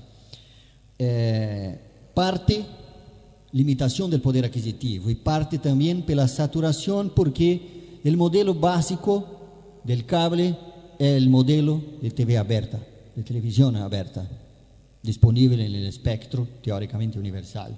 É, 0.96 1.76
parte 2.14 2.64
limitação 3.52 4.08
do 4.08 4.16
poder 4.20 4.44
aquisitivo 4.44 5.10
e 5.10 5.16
parte 5.16 5.58
também 5.58 6.00
pela 6.00 6.28
saturação, 6.28 7.08
porque 7.08 7.98
o 8.04 8.16
modelo 8.16 8.54
básico 8.54 9.24
do 9.84 10.04
cable 10.04 10.56
é 10.96 11.18
o 11.18 11.28
modelo 11.28 11.82
de 12.00 12.12
TV 12.12 12.36
aberta, 12.36 12.80
de 13.16 13.24
televisão 13.24 13.74
aberta, 13.84 14.30
disponível 15.02 15.58
no 15.58 15.88
espectro 15.88 16.46
teoricamente 16.62 17.18
universal. 17.18 17.72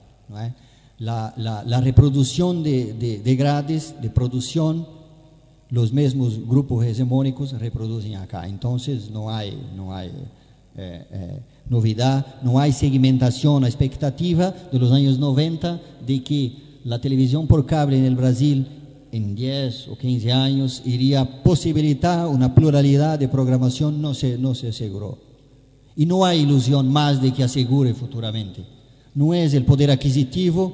La, 1.01 1.33
la, 1.39 1.63
la 1.63 1.81
reprodução 1.81 2.61
de, 2.63 2.93
de, 2.93 3.17
de 3.17 3.35
grades 3.35 3.95
de 3.99 4.11
produção, 4.11 5.01
os 5.81 5.91
mesmos 5.91 6.37
grupos 6.37 6.85
hegemônicos 6.85 7.53
reproduzem 7.53 8.17
acá. 8.17 8.49
Então, 8.49 8.77
não 9.11 9.29
há, 9.29 9.43
não 9.75 9.91
há 9.91 10.05
é, 10.05 10.11
é, 10.77 11.39
novidade, 11.69 12.27
não 12.43 12.59
há 12.59 12.71
segmentação, 12.71 13.59
a 13.59 13.69
expectativa 13.69 14.55
de 14.71 14.79
los 14.79 14.93
anos 14.93 15.19
90 15.19 15.81
de 16.07 16.19
que 16.21 16.81
la 16.85 16.99
televisión 16.99 17.47
por 17.47 17.65
cable 17.65 17.97
en 17.97 18.05
el 18.05 18.17
Brasil 18.17 18.67
en 19.13 19.35
10 19.35 19.89
o 19.89 19.97
15 19.97 20.33
años 20.33 20.83
iría 20.85 21.43
posibilitar 21.43 22.27
una 22.27 22.55
pluralidad 22.55 23.19
de 23.19 23.29
programación, 23.29 24.01
no 24.01 24.15
se, 24.15 24.39
no 24.39 24.55
se 24.55 24.69
aseguró. 24.69 25.19
Y 25.95 26.07
no 26.07 26.25
hay 26.25 26.41
ilusión 26.41 26.91
más 26.91 27.21
de 27.21 27.33
que 27.33 27.45
asegure 27.45 27.93
futuramente. 27.93 28.65
No 29.15 29.35
es 29.35 29.53
el 29.53 29.67
poder 29.67 29.91
adquisitivo, 29.91 30.73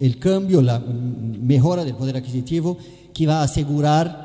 el 0.00 0.18
cambio, 0.18 0.62
la 0.62 0.78
mejora 0.78 1.84
del 1.84 1.94
poder 1.94 2.16
adquisitivo 2.16 2.78
que 3.12 3.26
va 3.26 3.40
a 3.40 3.44
asegurar 3.44 4.23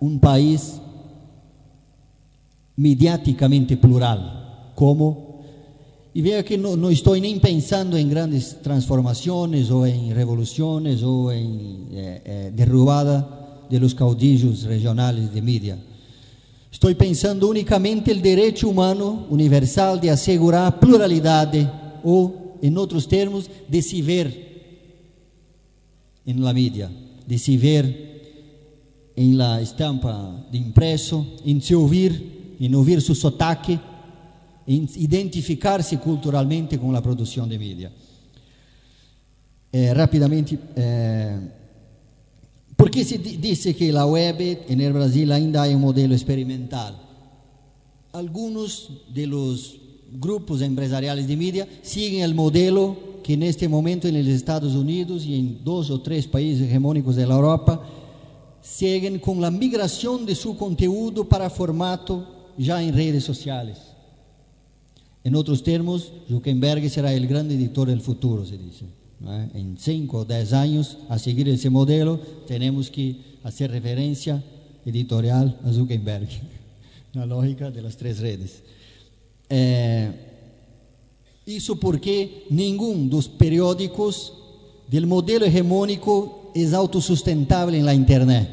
un 0.00 0.18
país 0.20 0.80
mediáticamente 2.76 3.76
plural, 3.76 4.72
como 4.74 5.26
y 6.16 6.22
vea 6.22 6.42
que 6.42 6.56
no, 6.56 6.88
estoy 6.88 7.20
ni 7.20 7.34
pensando 7.40 7.94
en 7.94 8.08
grandes 8.08 8.62
transformaciones 8.62 9.70
o 9.70 9.84
en 9.84 10.14
revoluciones 10.14 11.02
o 11.02 11.30
en 11.30 11.88
eh, 11.92 12.22
eh, 12.24 12.52
derrubada 12.54 13.66
de 13.68 13.78
los 13.78 13.94
caudillos 13.94 14.62
regionales 14.62 15.34
de 15.34 15.42
media. 15.42 15.78
Estoy 16.72 16.94
pensando 16.94 17.48
únicamente 17.48 18.10
el 18.12 18.22
derecho 18.22 18.70
humano 18.70 19.26
universal 19.28 20.00
de 20.00 20.10
asegurar 20.10 20.80
pluralidad 20.80 21.52
o, 22.02 22.56
en 22.62 22.78
otros 22.78 23.06
términos, 23.06 23.50
de 23.68 23.82
se 23.82 24.00
ver 24.00 24.46
en 26.24 26.42
la 26.42 26.54
media, 26.54 26.90
de 27.26 27.38
se 27.38 27.58
ver 27.58 28.15
en 29.16 29.38
la 29.38 29.60
estampa 29.62 30.46
de 30.52 30.58
impreso, 30.58 31.26
en 31.44 31.62
se 31.62 31.74
oír, 31.74 32.56
en 32.60 32.74
oír 32.74 33.00
su 33.00 33.14
sotaque 33.14 33.80
identificarse 34.66 35.98
culturalmente 35.98 36.78
con 36.78 36.92
la 36.92 37.00
producción 37.00 37.48
de 37.48 37.58
media. 37.58 37.92
Eh, 39.72 39.94
rápidamente, 39.94 40.58
eh, 40.74 41.38
¿por 42.76 42.90
qué 42.90 43.04
se 43.04 43.18
dice 43.18 43.74
que 43.74 43.92
la 43.92 44.06
web 44.06 44.64
en 44.68 44.80
el 44.80 44.92
Brasil 44.92 45.30
ainda 45.32 45.62
hay 45.62 45.74
un 45.74 45.80
modelo 45.80 46.14
experimental? 46.14 46.98
Algunos 48.12 48.90
de 49.12 49.26
los 49.26 49.76
grupos 50.12 50.62
empresariales 50.62 51.26
de 51.28 51.36
media 51.36 51.68
siguen 51.82 52.22
el 52.22 52.34
modelo 52.34 52.96
que 53.22 53.34
en 53.34 53.42
este 53.42 53.68
momento 53.68 54.08
en 54.08 54.18
los 54.18 54.32
Estados 54.32 54.74
Unidos 54.74 55.24
y 55.26 55.38
en 55.38 55.64
dos 55.64 55.90
o 55.90 56.00
tres 56.00 56.26
países 56.26 56.68
hegemónicos 56.68 57.16
de 57.16 57.26
la 57.26 57.34
Europa 57.34 57.82
siguen 58.66 59.18
con 59.20 59.40
la 59.40 59.50
migración 59.50 60.26
de 60.26 60.34
su 60.34 60.56
contenido 60.56 61.28
para 61.28 61.48
formato 61.48 62.26
ya 62.58 62.82
en 62.82 62.94
redes 62.94 63.22
sociales. 63.22 63.78
En 65.22 65.34
otros 65.34 65.62
términos, 65.62 66.12
Zuckerberg 66.28 66.88
será 66.90 67.12
el 67.12 67.26
gran 67.26 67.50
editor 67.50 67.88
del 67.88 68.00
futuro, 68.00 68.44
se 68.44 68.58
dice. 68.58 68.86
En 69.54 69.76
cinco 69.78 70.18
o 70.18 70.24
diez 70.24 70.52
años, 70.52 70.98
a 71.08 71.18
seguir 71.18 71.48
ese 71.48 71.70
modelo, 71.70 72.18
tenemos 72.46 72.90
que 72.90 73.16
hacer 73.42 73.70
referencia 73.70 74.42
editorial 74.84 75.58
a 75.64 75.72
Zuckerberg, 75.72 76.28
la 77.14 77.26
lógica 77.26 77.70
de 77.70 77.82
las 77.82 77.96
tres 77.96 78.18
redes. 78.20 78.62
Eh, 79.48 80.12
eso 81.46 81.76
porque 81.78 82.44
ninguno 82.50 83.04
de 83.04 83.16
los 83.16 83.28
periódicos 83.28 84.32
del 84.88 85.06
modelo 85.06 85.46
hegemónico 85.46 86.45
es 86.62 86.72
autosustentable 86.72 87.78
en 87.78 87.84
la 87.84 87.94
Internet, 87.94 88.48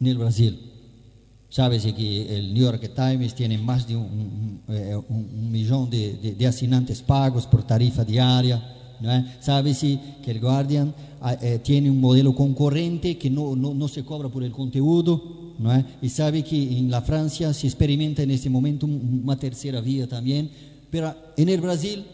en 0.00 0.06
el 0.06 0.18
Brasil. 0.18 0.58
Sabes 1.48 1.84
que 1.84 2.38
el 2.38 2.54
New 2.54 2.64
York 2.64 2.92
Times 2.94 3.34
tiene 3.34 3.58
más 3.58 3.86
de 3.86 3.94
eh, 3.94 4.96
un 5.08 5.50
millón 5.50 5.90
de, 5.90 6.34
de, 6.36 6.46
asinantes 6.46 7.02
pagos 7.02 7.46
por 7.46 7.62
tarifa 7.62 8.04
diaria. 8.04 8.60
¿no 9.00 9.12
es? 9.12 9.24
Sabes 9.40 9.80
que 9.80 10.30
el 10.30 10.40
Guardian 10.40 10.94
ah, 11.20 11.36
eh, 11.42 11.60
tiene 11.62 11.90
un 11.90 12.00
modelo 12.00 12.34
concurrente 12.34 13.18
que 13.18 13.28
no, 13.28 13.54
no, 13.54 13.86
se 13.88 14.02
cobra 14.02 14.28
por 14.28 14.42
el 14.42 14.50
contenido. 14.50 15.54
¿no? 15.58 15.84
Y 16.00 16.08
sabe 16.08 16.42
que 16.42 16.78
en 16.78 16.90
la 16.90 17.02
Francia 17.02 17.52
se 17.52 17.66
experimenta 17.66 18.22
en 18.22 18.30
este 18.30 18.48
momento 18.48 18.86
una 18.86 19.36
tercera 19.36 19.80
vía 19.80 20.08
también. 20.08 20.50
Pero 20.90 21.14
en 21.36 21.48
el 21.48 21.60
Brasil 21.60 22.04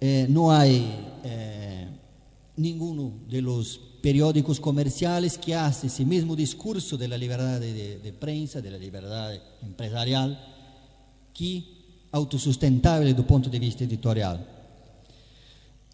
eh, 0.00 0.26
no 0.28 0.50
hay 0.52 0.84
ninguno 2.56 3.12
de 3.30 3.42
los 3.42 3.80
periódicos 4.04 4.60
comerciales 4.60 5.38
que 5.38 5.54
hace 5.54 5.86
ese 5.86 6.04
mismo 6.04 6.36
discurso 6.36 6.98
de 6.98 7.08
la 7.08 7.16
libertad 7.16 7.58
de, 7.58 8.14
prensa, 8.20 8.60
de 8.60 8.70
la 8.70 8.76
libertad 8.76 9.32
empresarial, 9.62 10.38
que 11.32 11.64
autosustentable 12.12 13.06
desde 13.06 13.20
el 13.20 13.26
punto 13.26 13.48
de 13.48 13.58
vista 13.58 13.82
editorial. 13.84 14.46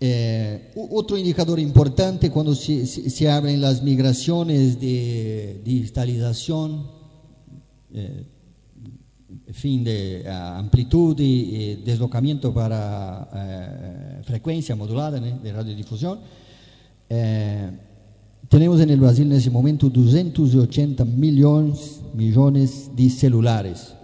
Eh, 0.00 0.72
otro 0.90 1.16
indicador 1.16 1.60
importante 1.60 2.32
cuando 2.32 2.52
se, 2.52 2.84
se, 2.84 3.08
se 3.10 3.30
abren 3.30 3.60
las 3.60 3.80
migraciones 3.80 4.80
de 4.80 5.60
digitalización, 5.64 6.90
eh, 7.94 8.24
de 9.62 10.24
uh, 10.26 10.58
amplitud 10.58 11.16
y, 11.20 11.22
y, 11.22 11.74
deslocamiento 11.76 12.52
para 12.52 14.18
uh, 14.20 14.24
frecuencia 14.24 14.74
modulada 14.74 15.20
de 15.20 15.52
radiodifusión, 15.52 16.18
eh, 17.08 17.70
tenemos 18.50 18.80
en 18.80 18.90
el 18.90 18.98
Brasil 18.98 19.26
en 19.26 19.38
ese 19.38 19.48
momento 19.48 19.88
280 19.88 21.04
millones, 21.04 22.00
millones 22.12 22.90
de 22.96 23.08
celulares. 23.08 23.94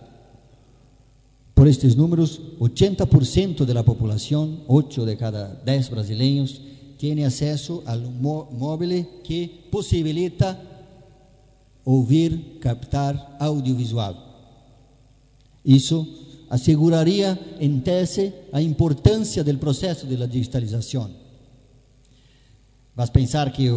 Por 1.53 1.67
estos 1.67 1.97
números, 1.97 2.41
80% 2.61 3.65
de 3.65 3.75
la 3.75 3.83
población, 3.83 4.61
8 4.69 5.05
de 5.05 5.17
cada 5.17 5.61
10 5.65 5.91
brasileños, 5.91 6.61
tiene 6.97 7.27
acceso 7.27 7.83
al 7.87 8.09
móvil 8.13 9.09
que 9.25 9.67
posibilita 9.69 10.63
oír, 11.83 12.59
captar 12.61 13.37
audiovisual. 13.41 14.15
Eso 15.65 16.07
aseguraría, 16.49 17.37
en 17.59 17.83
tese, 17.83 18.33
a 18.53 18.63
importância 18.63 19.43
do 19.43 19.59
processo 19.59 20.07
de 20.07 20.15
digitalização. 20.29 21.26
Vas 22.97 23.11
a 23.11 23.13
pensar 23.13 23.53
que 23.53 23.71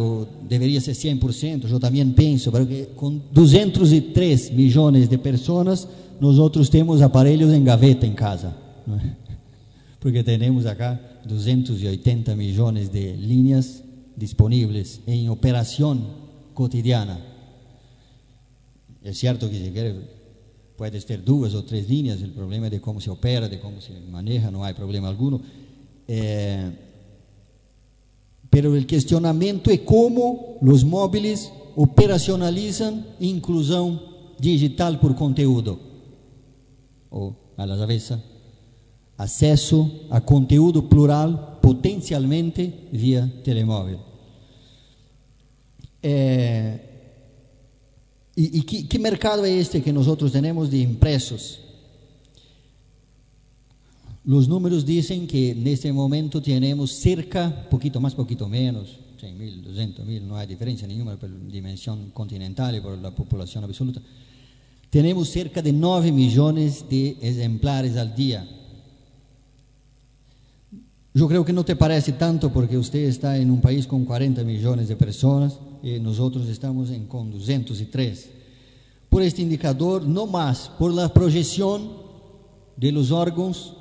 debería 0.48 0.80
ser 0.80 0.94
100%, 0.94 1.66
yo 1.68 1.78
también 1.78 2.14
pienso, 2.14 2.50
pero 2.50 2.66
que 2.66 2.88
con 2.96 3.22
203 3.32 4.52
millones 4.54 5.10
de 5.10 5.18
personas, 5.18 5.86
nosotros 6.18 6.70
tenemos 6.70 7.02
aparelhos 7.02 7.52
en 7.52 7.66
gaveta 7.66 8.06
en 8.06 8.14
casa. 8.14 8.56
¿no? 8.86 8.98
Porque 10.00 10.24
tenemos 10.24 10.64
acá 10.64 11.20
280 11.26 12.34
millones 12.34 12.90
de 12.90 13.14
líneas 13.14 13.82
disponibles 14.16 15.02
en 15.06 15.28
operación 15.28 16.02
cotidiana. 16.54 17.20
Es 19.02 19.18
cierto 19.18 19.50
que 19.50 19.62
si 19.62 19.70
quiere, 19.70 19.96
puedes 20.76 21.04
tener 21.04 21.22
dos 21.22 21.54
o 21.54 21.62
tres 21.62 21.90
líneas, 21.90 22.22
el 22.22 22.30
problema 22.30 22.68
es 22.68 22.72
de 22.72 22.80
cómo 22.80 23.02
se 23.02 23.10
opera, 23.10 23.50
de 23.50 23.60
cómo 23.60 23.82
se 23.82 24.00
maneja, 24.00 24.50
no 24.50 24.64
hay 24.64 24.72
problema 24.72 25.08
alguno. 25.08 25.42
Eh, 26.08 26.70
pero 28.50 28.74
el 28.74 28.86
cuestionamiento 28.86 29.70
es 29.70 29.80
cómo 29.80 30.58
los 30.60 30.84
móviles 30.84 31.52
operacionalizan 31.76 33.06
inclusión 33.20 34.02
digital 34.38 34.98
por 34.98 35.14
conteúdo. 35.14 35.78
O, 37.10 37.36
a 37.56 37.66
la 37.66 37.74
avessa, 37.74 38.22
acceso 39.16 39.90
a 40.10 40.20
conteúdo 40.20 40.88
plural 40.88 41.58
potencialmente 41.60 42.88
vía 42.90 43.30
telemóvil. 43.44 43.98
Eh, 46.02 46.86
¿Y, 48.34 48.58
y 48.58 48.62
qué, 48.62 48.88
qué 48.88 48.98
mercado 48.98 49.44
es 49.44 49.60
este 49.60 49.82
que 49.82 49.92
nosotros 49.92 50.32
tenemos 50.32 50.70
de 50.70 50.78
impresos? 50.78 51.60
Los 54.30 54.46
números 54.46 54.86
dicen 54.86 55.26
que 55.26 55.50
en 55.50 55.66
este 55.66 55.92
momento 55.92 56.40
tenemos 56.40 56.92
cerca, 56.92 57.66
poquito 57.68 58.00
más, 58.00 58.14
poquito 58.14 58.48
menos, 58.48 59.00
100 59.18 59.36
mil, 59.36 59.60
200 59.60 60.06
mil, 60.06 60.28
no 60.28 60.36
hay 60.36 60.46
diferencia 60.46 60.86
ninguna 60.86 61.16
por 61.16 61.28
dimensión 61.50 62.10
continental 62.10 62.76
y 62.76 62.80
por 62.80 62.96
la 62.96 63.10
población 63.10 63.64
absoluta. 63.64 64.00
Tenemos 64.88 65.30
cerca 65.30 65.60
de 65.60 65.72
9 65.72 66.12
millones 66.12 66.84
de 66.88 67.16
ejemplares 67.20 67.96
al 67.96 68.14
día. 68.14 68.48
Yo 71.12 71.26
creo 71.26 71.44
que 71.44 71.52
no 71.52 71.64
te 71.64 71.74
parece 71.74 72.12
tanto 72.12 72.52
porque 72.52 72.78
usted 72.78 73.00
está 73.00 73.36
en 73.36 73.50
un 73.50 73.60
país 73.60 73.84
con 73.84 74.04
40 74.04 74.44
millones 74.44 74.86
de 74.86 74.94
personas 74.94 75.58
y 75.82 75.98
nosotros 75.98 76.46
estamos 76.46 76.90
en, 76.90 77.08
con 77.08 77.32
203. 77.32 78.30
Por 79.08 79.22
este 79.22 79.42
indicador, 79.42 80.06
no 80.06 80.28
más, 80.28 80.70
por 80.78 80.94
la 80.94 81.12
proyección 81.12 81.94
de 82.76 82.92
los 82.92 83.10
órganos 83.10 83.74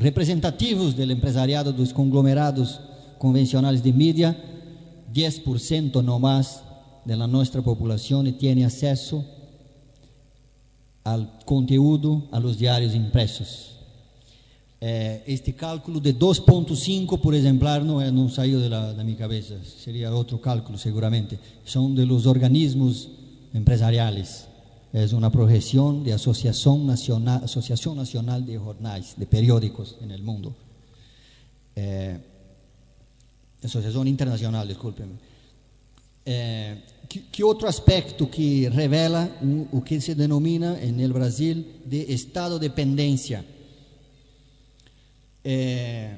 representativos 0.00 0.96
del 0.96 1.10
empresariado 1.10 1.72
dos 1.72 1.92
conglomerados 1.92 2.80
convencionales 3.18 3.82
de 3.82 3.92
mídia, 3.92 4.36
10% 5.12 6.02
no 6.02 6.18
más 6.18 6.62
de 7.04 7.16
la 7.16 7.26
nuestra 7.26 7.60
población 7.60 8.32
tiene 8.38 8.64
acceso 8.64 9.24
al 11.04 11.38
conteúdo, 11.44 12.28
a 12.32 12.40
los 12.40 12.58
diarios 12.58 12.94
impresos. 12.94 13.76
Eh, 14.80 15.22
este 15.26 15.52
cálculo 15.52 16.00
de 16.00 16.18
2.5 16.18 17.20
por 17.20 17.34
exemplar 17.34 17.84
não, 17.84 18.00
é, 18.00 18.10
não 18.10 18.30
saiu 18.30 18.66
da, 18.70 18.94
da 18.94 19.04
minha 19.04 19.16
cabeça, 19.16 19.58
seria 19.62 20.10
outro 20.10 20.38
cálculo 20.38 20.78
seguramente. 20.78 21.38
São 21.66 21.94
de 21.94 22.06
los 22.06 22.24
organismos 22.24 23.06
empresariais. 23.52 24.49
É 24.92 25.04
uma 25.14 25.30
projeção 25.30 26.02
de 26.02 26.10
Associação 26.10 26.84
Nacional, 26.84 27.44
Associação 27.44 27.94
Nacional 27.94 28.40
de 28.40 28.54
Jornais, 28.54 29.14
de 29.16 29.24
Periódicos 29.24 29.96
no 30.00 30.18
mundo. 30.18 30.54
Eh, 31.76 32.18
Associação 33.62 34.04
Internacional, 34.06 34.66
desculpe-me. 34.66 35.14
Eh, 36.26 36.76
que, 37.08 37.20
que, 37.20 37.44
outro 37.44 37.68
aspecto 37.68 38.26
que 38.26 38.68
revela 38.68 39.30
o, 39.70 39.80
que 39.80 40.00
se 40.00 40.14
denomina 40.14 40.76
no 40.76 41.14
Brasil 41.14 41.64
de 41.86 42.12
estado 42.12 42.58
de 42.58 42.68
dependência? 42.68 43.44
É, 45.44 46.16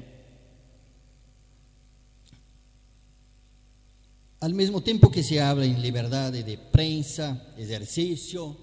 al 4.41 4.53
mesmo 4.53 4.81
tempo 4.81 5.09
que 5.09 5.23
se 5.23 5.39
habla 5.39 5.65
em 5.65 5.75
liberdade 5.75 6.43
de 6.43 6.57
prensa, 6.57 7.41
exercício, 7.57 8.55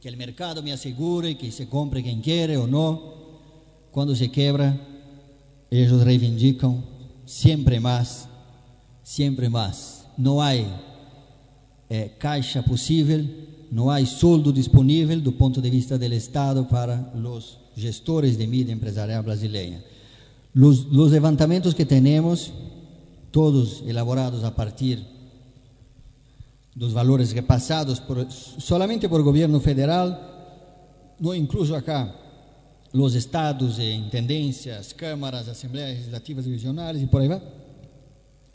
que 0.00 0.08
o 0.08 0.16
mercado 0.16 0.62
me 0.62 0.70
assegure 0.70 1.34
que 1.34 1.50
se 1.50 1.66
compre 1.66 2.02
quem 2.02 2.20
quer 2.20 2.56
ou 2.56 2.66
não, 2.66 3.14
quando 3.90 4.14
se 4.14 4.28
quebra, 4.28 4.78
eles 5.70 6.02
reivindicam 6.02 6.82
sempre 7.26 7.80
mais, 7.80 8.28
sempre 9.02 9.48
mais. 9.48 10.04
Não 10.16 10.40
há 10.40 10.54
é, 10.54 12.08
caixa 12.18 12.62
possível, 12.62 13.24
não 13.72 13.90
há 13.90 14.04
soldo 14.06 14.52
disponível 14.52 15.20
do 15.20 15.32
ponto 15.32 15.60
de 15.60 15.68
vista 15.68 15.98
do 15.98 16.04
Estado 16.06 16.64
para 16.64 17.12
os 17.14 17.58
gestores 17.76 18.36
de 18.36 18.46
mídia 18.46 18.72
empresarial 18.72 19.22
brasileira. 19.22 19.84
Los 20.54 21.10
levantamientos 21.10 21.74
que 21.74 21.84
tenemos, 21.84 22.52
todos 23.30 23.82
elaborados 23.86 24.44
a 24.44 24.50
partir 24.50 25.04
dos 26.74 26.92
valores 26.92 27.32
repassados 27.32 28.00
por, 28.00 28.30
solamente 28.30 29.08
por 29.08 29.22
gobierno 29.22 29.60
federal, 29.60 31.16
no 31.18 31.34
incluso 31.34 31.74
acá 31.74 32.14
los 32.92 33.14
estados, 33.14 33.78
e 33.78 33.92
intendencias, 33.92 34.92
câmaras, 34.92 35.48
assembleias 35.48 35.98
legislativas 35.98 36.46
regionais 36.46 37.02
e 37.02 37.06
por 37.06 37.20
aí 37.20 37.28
vai, 37.28 37.42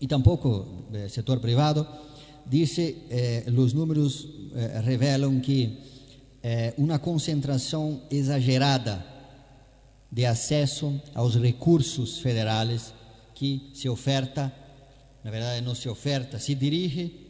e 0.02 0.08
tampouco 0.08 0.88
eh, 0.94 1.08
setor 1.08 1.40
privado, 1.40 1.88
dice, 2.46 3.06
eh, 3.10 3.44
los 3.48 3.74
números 3.74 4.28
eh, 4.56 4.82
revelam 4.84 5.40
que 5.40 5.78
eh, 6.42 6.74
uma 6.78 7.00
concentração 7.00 8.02
exagerada 8.10 9.06
de 10.12 10.26
acesso 10.26 11.02
aos 11.16 11.36
recursos 11.36 12.20
federais 12.20 12.94
que 13.34 13.72
se 13.74 13.88
oferta, 13.88 14.52
na 15.24 15.32
verdade 15.32 15.62
não 15.62 15.74
se 15.74 15.88
oferta, 15.90 16.38
se 16.38 16.54
dirige 16.54 17.23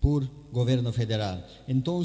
por 0.00 0.28
governo 0.52 0.92
federal. 0.92 1.44
Então, 1.66 2.02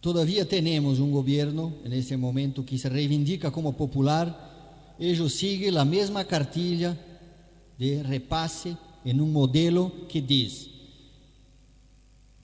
todavia 0.00 0.44
temos 0.44 0.98
um 0.98 1.10
governo 1.10 1.74
nesse 1.84 2.16
momento 2.16 2.62
que 2.62 2.78
se 2.78 2.88
reivindica 2.88 3.50
como 3.50 3.72
popular, 3.72 4.96
eles 4.98 5.32
seguem 5.32 5.76
a 5.76 5.84
mesma 5.84 6.24
cartilha 6.24 6.98
de 7.78 7.96
repasse 8.02 8.76
em 9.04 9.18
um 9.20 9.26
modelo 9.26 9.90
que 10.08 10.20
diz 10.20 10.68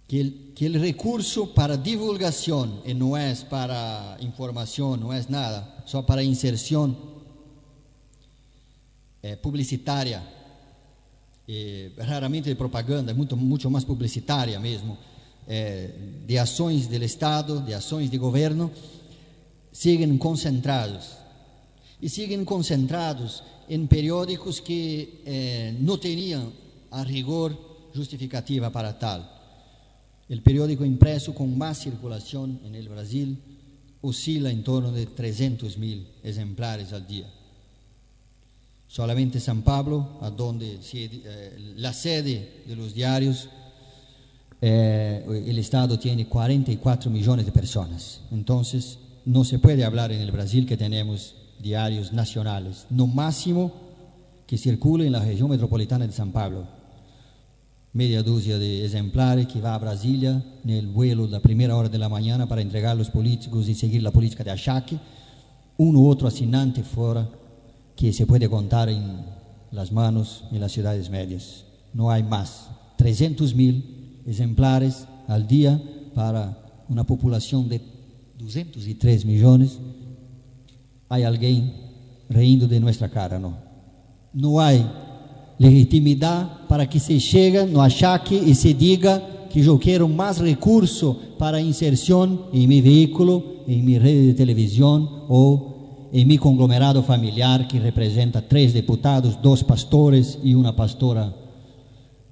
que 0.08 0.20
el, 0.20 0.52
que 0.54 0.68
recurso 0.68 1.52
para 1.52 1.76
divulgación 1.76 2.80
y 2.84 2.94
no 2.94 3.16
es 3.16 3.44
para 3.44 4.16
información, 4.20 5.00
no 5.00 5.12
es 5.12 5.28
nada, 5.28 5.82
só 5.84 6.06
para 6.06 6.22
inserción 6.22 6.96
eh, 9.22 9.36
publicitária, 9.36 10.22
raramente 11.98 12.48
de 12.48 12.56
propaganda, 12.56 13.14
muito, 13.14 13.36
muito 13.36 13.70
mais 13.70 13.84
publicitária 13.84 14.58
mesmo, 14.58 14.98
eh, 15.46 15.90
de 16.26 16.38
ações 16.38 16.88
do 16.88 17.04
Estado, 17.04 17.60
de 17.60 17.72
ações 17.72 18.10
de 18.10 18.18
governo, 18.18 18.70
siguen 19.72 20.18
concentrados. 20.18 21.16
E 22.00 22.08
siguen 22.08 22.44
concentrados 22.44 23.42
em 23.68 23.86
periódicos 23.86 24.60
que 24.60 25.22
eh, 25.24 25.74
não 25.80 25.96
teriam 25.98 26.52
a 26.90 27.02
rigor 27.02 27.54
justificativa 27.94 28.70
para 28.70 28.98
tal. 28.98 29.24
El 30.28 30.42
periódico 30.42 30.84
impreso 30.84 31.32
con 31.32 31.56
más 31.56 31.78
circulación 31.78 32.60
en 32.64 32.74
el 32.74 32.88
Brasil 32.88 33.38
oscila 34.02 34.50
en 34.50 34.62
torno 34.62 34.92
de 34.92 35.06
300 35.06 35.78
mil 35.78 36.08
ejemplares 36.22 36.92
al 36.92 37.06
día. 37.06 37.35
Solamente 38.88 39.40
San 39.40 39.62
Pablo, 39.62 40.18
a 40.20 40.30
donde 40.30 40.78
eh, 40.92 41.74
la 41.76 41.92
sede 41.92 42.62
de 42.66 42.76
los 42.76 42.94
diarios, 42.94 43.48
eh, 44.60 45.24
el 45.46 45.58
Estado 45.58 45.98
tiene 45.98 46.26
44 46.26 47.10
millones 47.10 47.46
de 47.46 47.52
personas. 47.52 48.20
Entonces, 48.30 48.98
no 49.24 49.44
se 49.44 49.58
puede 49.58 49.84
hablar 49.84 50.12
en 50.12 50.20
el 50.20 50.30
Brasil 50.30 50.66
que 50.66 50.76
tenemos 50.76 51.34
diarios 51.58 52.12
nacionales, 52.12 52.86
no 52.90 53.06
máximo 53.06 53.72
que 54.46 54.56
circula 54.56 55.04
en 55.04 55.12
la 55.12 55.20
región 55.24 55.50
metropolitana 55.50 56.06
de 56.06 56.12
San 56.12 56.30
Pablo 56.30 56.76
media 57.96 58.22
dúzia 58.22 58.58
de 58.58 58.84
exemplares 58.84 59.46
que 59.46 59.58
vai 59.58 59.72
a 59.72 59.78
Brasília 59.78 60.44
no 60.62 60.92
vuelo 60.92 61.26
da 61.26 61.40
primeira 61.40 61.74
hora 61.74 61.88
da 61.88 62.08
manhã 62.10 62.36
para 62.46 62.60
entregar 62.60 62.92
aos 62.92 63.08
políticos 63.08 63.70
e 63.70 63.74
seguir 63.74 64.06
a 64.06 64.12
política 64.12 64.44
de 64.44 64.50
achaque. 64.50 65.00
Um 65.78 65.96
ou 65.96 66.04
outro 66.04 66.28
assinante 66.28 66.82
fora 66.82 67.26
que 67.96 68.12
se 68.12 68.26
pode 68.26 68.48
contar 68.48 68.88
em 68.88 69.02
las 69.72 69.90
manos 69.90 70.44
em 70.52 70.58
las 70.58 70.72
cidades 70.72 71.08
médias. 71.08 71.64
Não 71.94 72.08
há 72.08 72.22
mais. 72.22 72.68
300 72.98 73.52
mil 73.52 73.82
exemplares 74.26 75.06
al 75.28 75.42
dia 75.42 75.80
para 76.14 76.56
uma 76.88 77.04
população 77.04 77.66
de 77.66 77.80
203 78.38 79.24
milhões. 79.24 79.80
Há 81.08 81.26
alguém 81.26 81.72
rindo 82.30 82.66
de 82.66 82.78
nossa 82.78 83.08
cara, 83.08 83.38
não? 83.38 83.56
Não 84.34 84.58
há 84.58 84.70
legitimidade 85.58 86.50
para 86.68 86.86
que 86.86 87.00
se 87.00 87.18
chegue 87.18 87.62
no 87.64 87.80
achaque 87.80 88.34
e 88.34 88.54
se 88.54 88.72
diga 88.72 89.22
que 89.48 89.64
eu 89.64 89.78
quero 89.78 90.08
mais 90.08 90.38
recurso 90.38 91.14
para 91.38 91.60
inserção 91.60 92.48
em 92.52 92.66
meu 92.66 92.82
veículo, 92.82 93.62
em 93.66 93.82
minha 93.82 94.00
rede 94.00 94.28
de 94.28 94.34
televisão 94.34 95.24
ou 95.28 95.75
em 96.16 96.24
meu 96.24 96.38
conglomerado 96.38 97.02
familiar 97.02 97.68
que 97.68 97.78
representa 97.78 98.40
três 98.40 98.72
deputados, 98.72 99.36
dois 99.36 99.62
pastores 99.62 100.38
e 100.42 100.56
uma 100.56 100.72
pastora 100.72 101.34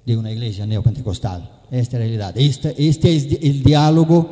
de 0.03 0.15
uma 0.15 0.31
igreja 0.31 0.65
neopentecostal. 0.65 1.67
Esta 1.69 1.97
é 1.97 1.99
a 1.99 2.01
realidade. 2.01 2.43
Este, 2.43 2.73
este 2.79 3.07
é 3.07 3.49
o 3.49 3.53
diálogo 3.63 4.27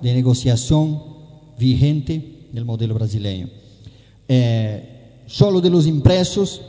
de 0.00 0.14
negociação 0.14 1.16
vigente 1.58 2.46
no 2.52 2.64
modelo 2.64 2.94
brasileiro. 2.94 3.50
Eh, 4.28 5.24
solo 5.26 5.60
de 5.60 5.68
los 5.68 5.88
impresos 5.88 6.60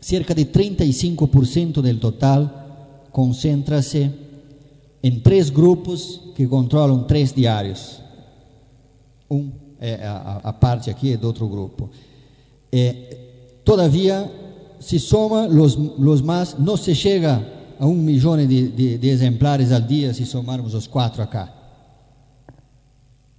cerca 0.00 0.36
de 0.36 0.46
35% 0.46 1.82
del 1.82 1.98
total 1.98 3.08
concentra-se 3.10 4.12
em 5.02 5.18
três 5.18 5.50
grupos 5.50 6.20
que 6.36 6.46
controlam 6.46 7.02
três 7.02 7.32
diários. 7.32 8.00
Um, 9.28 9.61
é, 9.82 10.06
a, 10.06 10.40
a, 10.44 10.52
parte 10.52 10.88
aqui 10.88 11.12
é 11.12 11.16
do 11.16 11.26
outro 11.26 11.48
grupo. 11.48 11.90
É, 12.70 13.18
todavia, 13.64 14.30
se 14.78 15.00
soma 15.00 15.48
os, 15.48 15.76
os 15.76 16.20
mais, 16.20 16.56
não 16.56 16.76
se 16.76 16.94
chega 16.94 17.44
a 17.80 17.84
um 17.84 17.94
milhão 17.94 18.36
de, 18.36 18.68
de, 18.68 18.96
de 18.96 19.08
exemplares 19.08 19.72
ao 19.72 19.80
dia 19.80 20.14
se 20.14 20.24
somarmos 20.24 20.72
os 20.72 20.86
quatro 20.86 21.20
acá. 21.20 21.52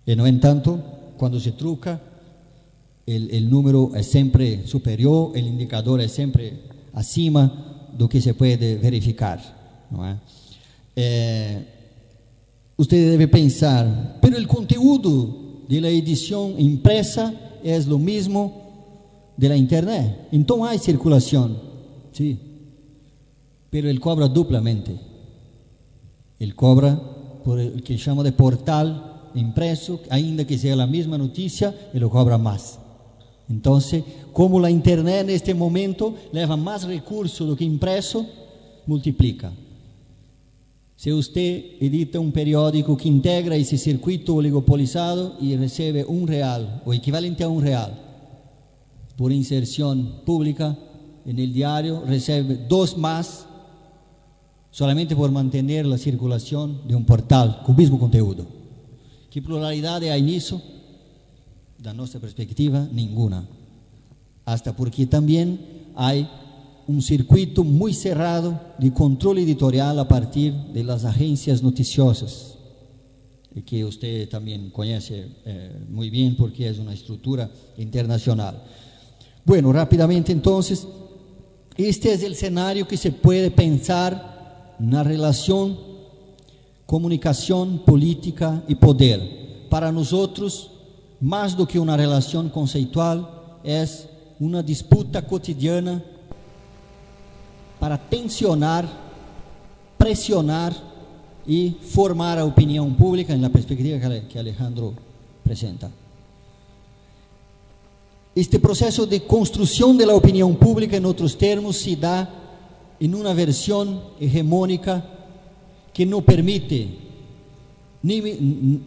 E, 0.06 0.14
no 0.18 0.28
entanto, 0.28 0.84
quando 1.18 1.40
se 1.40 1.54
truca, 1.54 2.02
el 3.08 3.50
número 3.50 3.92
é 3.94 4.04
sempre 4.04 4.68
superior, 4.68 5.32
o 5.32 5.38
indicador 5.38 6.02
é 6.02 6.10
sempre 6.10 6.60
acima 6.94 7.52
do 7.94 8.10
que 8.10 8.20
se 8.20 8.34
pode 8.34 8.76
verificar. 8.76 9.40
Não 9.90 10.06
é? 10.06 10.18
É, 10.96 11.62
você 12.78 13.12
deve 13.12 13.28
pensar, 13.28 14.18
pero 14.22 14.38
o 14.42 14.48
conteúdo 14.48 15.43
de 15.74 15.82
la 15.82 15.90
edição 15.90 16.54
impresa 16.60 17.34
é 17.64 17.80
o 17.92 17.98
mesmo 17.98 18.62
de 19.36 19.48
la 19.48 19.58
internet. 19.58 20.28
Então 20.32 20.64
há 20.64 20.78
circulação, 20.78 21.60
sim, 22.12 22.38
pero 23.72 23.88
ele 23.88 23.98
cobra 23.98 24.28
duplamente. 24.28 24.94
Ele 26.40 26.52
cobra 26.52 26.96
por 27.44 27.58
o 27.58 27.82
que 27.82 27.98
chama 27.98 28.24
de 28.24 28.34
portal 28.34 29.32
impreso, 29.34 30.00
ainda 30.12 30.46
que 30.46 30.60
seja 30.60 30.84
a 30.84 30.86
mesma 30.86 31.18
notícia, 31.18 31.76
ele 31.92 32.08
cobra 32.08 32.38
mais. 32.38 32.78
Então, 33.50 33.80
como 34.32 34.64
a 34.64 34.70
internet 34.70 35.26
neste 35.26 35.56
momento 35.56 36.14
leva 36.32 36.56
mais 36.56 36.84
recursos 36.84 37.48
do 37.48 37.56
que 37.56 37.66
impresso, 37.66 38.24
multiplica. 38.86 39.52
Se 41.04 41.12
você 41.12 41.76
edita 41.82 42.18
um 42.18 42.32
periódico 42.32 42.96
que 42.96 43.10
integra 43.10 43.58
esse 43.58 43.78
circuito 43.78 44.36
oligopolizado 44.36 45.36
e 45.42 45.54
recebe 45.54 46.06
um 46.06 46.24
real, 46.24 46.82
o 46.86 46.94
equivalente 46.94 47.44
a 47.44 47.50
um 47.50 47.58
real, 47.58 47.92
por 49.18 49.30
inserción 49.30 50.22
pública 50.26 50.78
en 51.26 51.38
el 51.40 51.52
diario, 51.52 52.06
recibe 52.06 52.56
dos 52.70 52.96
más 52.98 53.46
solamente 54.72 55.14
por 55.14 55.30
mantener 55.30 55.86
la 55.86 55.98
circulación 55.98 56.88
de 56.88 56.96
un 56.96 57.04
portal 57.04 57.64
con 57.66 57.76
el 57.76 57.80
mismo 57.80 58.00
conteúdo. 58.00 58.48
¿Qué 59.30 59.42
pluralidad 59.42 60.02
hay 60.04 60.22
en 60.22 60.30
eso? 60.30 60.62
Da 61.80 61.94
nuestra 61.94 62.22
perspectiva, 62.22 62.88
ninguna. 62.94 63.46
Hasta 64.46 64.74
porque 64.74 65.06
también 65.06 65.60
hay 65.96 66.30
un 66.88 67.02
circuito 67.02 67.64
muy 67.64 67.94
cerrado 67.94 68.60
de 68.78 68.92
control 68.94 69.40
editorial 69.40 69.98
a 70.00 70.08
partir 70.08 70.54
de 70.54 70.84
las 70.84 71.06
agencias 71.06 71.64
noticiosas, 71.64 72.58
que 73.66 73.86
usted 73.86 74.28
también 74.30 74.70
conoce 74.72 75.28
eh, 75.46 75.86
muy 75.90 76.10
bien 76.10 76.36
porque 76.36 76.68
es 76.68 76.80
una 76.80 76.94
estructura 76.94 77.50
internacional. 77.78 78.64
Bueno, 79.46 79.72
rápidamente 79.72 80.32
entonces, 80.32 80.88
este 81.78 82.14
es 82.14 82.24
el 82.24 82.34
escenario 82.34 82.88
que 82.88 82.98
se 82.98 83.12
puede 83.12 83.52
pensar 83.52 84.76
en 84.80 84.92
la 84.92 85.04
relación 85.04 85.94
comunicación, 86.86 87.80
política 87.80 88.64
y 88.68 88.76
poder. 88.76 89.68
Para 89.70 89.92
nosotros, 89.92 90.70
más 91.20 91.58
do 91.58 91.66
que 91.66 91.80
una 91.80 91.98
relación 91.98 92.50
conceitual, 92.50 93.28
es 93.64 94.08
una 94.40 94.62
disputa 94.62 95.26
cotidiana 95.26 96.04
para 97.84 97.98
tensionar, 97.98 98.88
presionar 99.98 100.74
y 101.46 101.72
formar 101.82 102.40
a 102.40 102.46
opinión 102.46 102.96
pública 102.96 103.34
en 103.34 103.42
la 103.42 103.50
perspectiva 103.50 104.00
que 104.30 104.40
Alejandro 104.40 104.94
presenta. 105.44 105.92
Este 108.34 108.58
proceso 108.58 109.06
de 109.06 109.26
construcción 109.26 109.98
de 109.98 110.06
la 110.06 110.16
opinión 110.16 110.56
pública, 110.56 110.96
en 110.96 111.06
otros 111.06 111.38
términos, 111.38 111.76
se 111.76 111.98
da 111.98 112.34
en 113.02 113.14
una 113.14 113.34
versión 113.34 114.02
hegemónica 114.18 115.04
que 115.94 116.06
no 116.06 116.22
permite 116.22 116.88
ni 118.02 118.80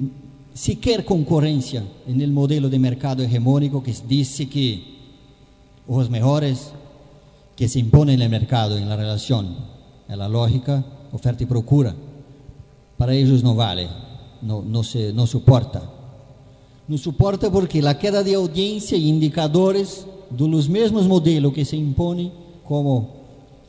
siquiera 0.54 1.04
concurrencia 1.04 1.84
en 2.06 2.18
el 2.22 2.32
modelo 2.32 2.70
de 2.70 2.78
mercado 2.78 3.22
hegemónico 3.22 3.82
que 3.82 3.94
dice 4.08 4.48
que 4.48 4.82
los 5.86 6.08
mejores 6.08 6.72
que 7.56 7.68
se 7.68 7.78
imponen 7.78 8.16
en 8.16 8.22
el 8.22 8.28
mercado, 8.28 8.76
en 8.76 8.88
la 8.88 8.96
relación, 8.96 9.56
en 10.08 10.18
la 10.18 10.28
lógica, 10.28 10.84
oferta 11.12 11.42
y 11.42 11.46
procura, 11.46 11.94
para 12.98 13.14
ellos 13.14 13.42
no 13.42 13.54
vale, 13.54 13.88
no, 14.42 14.62
no, 14.62 14.84
se, 14.84 15.12
no 15.12 15.26
soporta. 15.26 15.82
No 16.86 16.98
soporta 16.98 17.50
porque 17.50 17.82
la 17.82 17.98
queda 17.98 18.22
de 18.22 18.34
audiencia 18.34 18.96
y 18.96 19.08
indicadores 19.08 20.06
de 20.30 20.48
los 20.48 20.68
mismos 20.68 21.08
modelos 21.08 21.52
que 21.52 21.64
se 21.64 21.76
imponen 21.76 22.30
como 22.64 23.16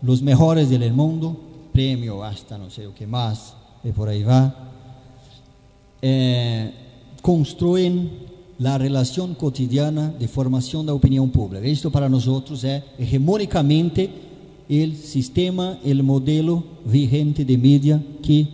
los 0.01 0.21
mejores 0.21 0.69
del 0.69 0.93
mundo, 0.93 1.35
premio 1.71 2.23
hasta 2.23 2.57
no 2.57 2.69
sé 2.69 2.85
o 2.87 2.93
que 2.93 3.07
más, 3.07 3.55
y 3.83 3.91
por 3.91 4.09
ahí 4.09 4.23
va, 4.23 4.71
eh, 6.01 6.73
construyen 7.21 8.26
la 8.59 8.77
relación 8.77 9.35
cotidiana 9.35 10.09
de 10.09 10.27
formación 10.27 10.85
de 10.85 10.91
opinión 10.91 11.29
pública. 11.29 11.65
Esto 11.65 11.91
para 11.91 12.09
nosotros 12.09 12.63
es 12.63 12.83
hegemónicamente 12.97 14.09
el 14.67 14.95
sistema, 14.95 15.79
el 15.83 16.03
modelo 16.03 16.63
vigente 16.85 17.45
de 17.45 17.57
media 17.57 18.03
que 18.21 18.47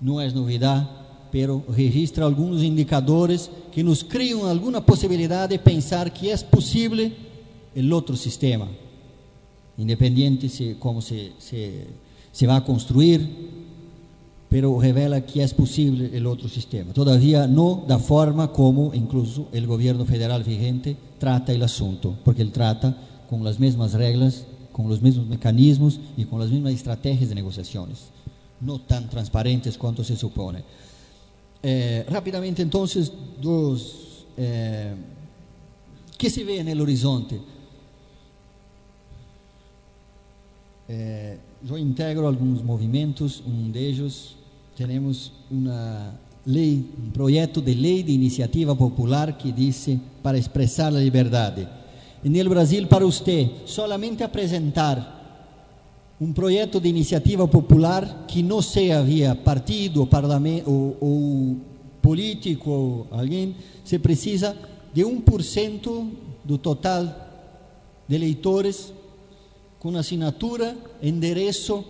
no 0.00 0.20
es 0.20 0.34
novedad, 0.34 0.88
pero 1.32 1.64
registra 1.68 2.26
algunos 2.26 2.62
indicadores 2.62 3.50
que 3.72 3.82
nos 3.82 4.04
crean 4.04 4.46
alguna 4.46 4.84
posibilidad 4.84 5.48
de 5.48 5.58
pensar 5.58 6.12
que 6.12 6.30
es 6.30 6.44
posible 6.44 7.12
el 7.74 7.92
otro 7.92 8.14
sistema, 8.14 8.68
independiente 9.76 10.48
de 10.48 10.78
cómo 10.78 11.02
se, 11.02 11.32
va 12.46 12.56
a 12.56 12.64
construir, 12.64 13.63
pero 14.54 14.80
revela 14.80 15.20
que 15.26 15.42
es 15.42 15.52
posible 15.52 16.16
el 16.16 16.28
otro 16.28 16.48
sistema. 16.48 16.92
Todavía 16.92 17.48
no 17.48 17.84
da 17.88 17.98
forma 17.98 18.52
como 18.52 18.94
incluso 18.94 19.48
el 19.50 19.66
gobierno 19.66 20.04
federal 20.04 20.44
vigente 20.44 20.96
trata 21.18 21.52
el 21.52 21.60
asunto, 21.64 22.16
porque 22.24 22.42
él 22.42 22.52
trata 22.52 22.96
con 23.28 23.42
las 23.42 23.58
mismas 23.58 23.94
reglas, 23.94 24.46
con 24.70 24.88
los 24.88 25.02
mismos 25.02 25.26
mecanismos 25.26 25.98
y 26.16 26.24
con 26.26 26.38
las 26.38 26.50
mismas 26.50 26.72
estrategias 26.72 27.30
de 27.30 27.34
negociaciones, 27.34 28.10
no 28.60 28.78
tan 28.78 29.10
transparentes 29.10 29.76
cuanto 29.76 30.04
se 30.04 30.16
supone. 30.16 30.62
Eh, 31.60 32.06
rápidamente 32.08 32.62
entonces, 32.62 33.12
dos, 33.42 34.24
eh, 34.36 34.94
¿qué 36.16 36.30
se 36.30 36.44
ve 36.44 36.60
en 36.60 36.68
el 36.68 36.80
horizonte? 36.80 37.40
Eh, 40.86 41.38
yo 41.60 41.76
integro 41.76 42.28
algunos 42.28 42.62
movimientos, 42.62 43.42
un 43.44 43.72
de 43.72 43.88
ellos 44.74 44.76
tenemos 44.76 45.32
una 45.50 46.12
ley, 46.44 46.90
un 46.98 47.12
proyecto 47.12 47.60
de 47.60 47.74
ley 47.74 48.02
de 48.02 48.12
iniciativa 48.12 48.74
popular 48.74 49.38
que 49.38 49.52
dice 49.52 49.98
para 50.22 50.38
expresar 50.38 50.92
la 50.92 51.00
libertad. 51.00 51.54
En 52.22 52.36
el 52.36 52.48
Brasil, 52.48 52.88
para 52.88 53.06
usted, 53.06 53.48
solamente 53.64 54.24
a 54.24 54.32
presentar 54.32 55.14
un 56.18 56.32
proyecto 56.32 56.80
de 56.80 56.88
iniciativa 56.88 57.46
popular 57.46 58.24
que 58.26 58.42
no 58.42 58.62
sea 58.62 59.02
vía 59.02 59.42
partido 59.42 60.06
parlamento, 60.06 60.70
o, 60.70 60.96
o 61.00 61.56
político 62.00 62.70
ou 62.70 63.06
alguém, 63.10 63.56
se 63.84 63.98
precisa 63.98 64.56
de 64.92 65.04
1% 65.04 66.10
do 66.44 66.58
total 66.58 67.04
de 68.06 68.16
eleitores 68.16 68.92
com 69.78 69.96
assinatura, 69.96 70.76
endereço, 71.02 71.84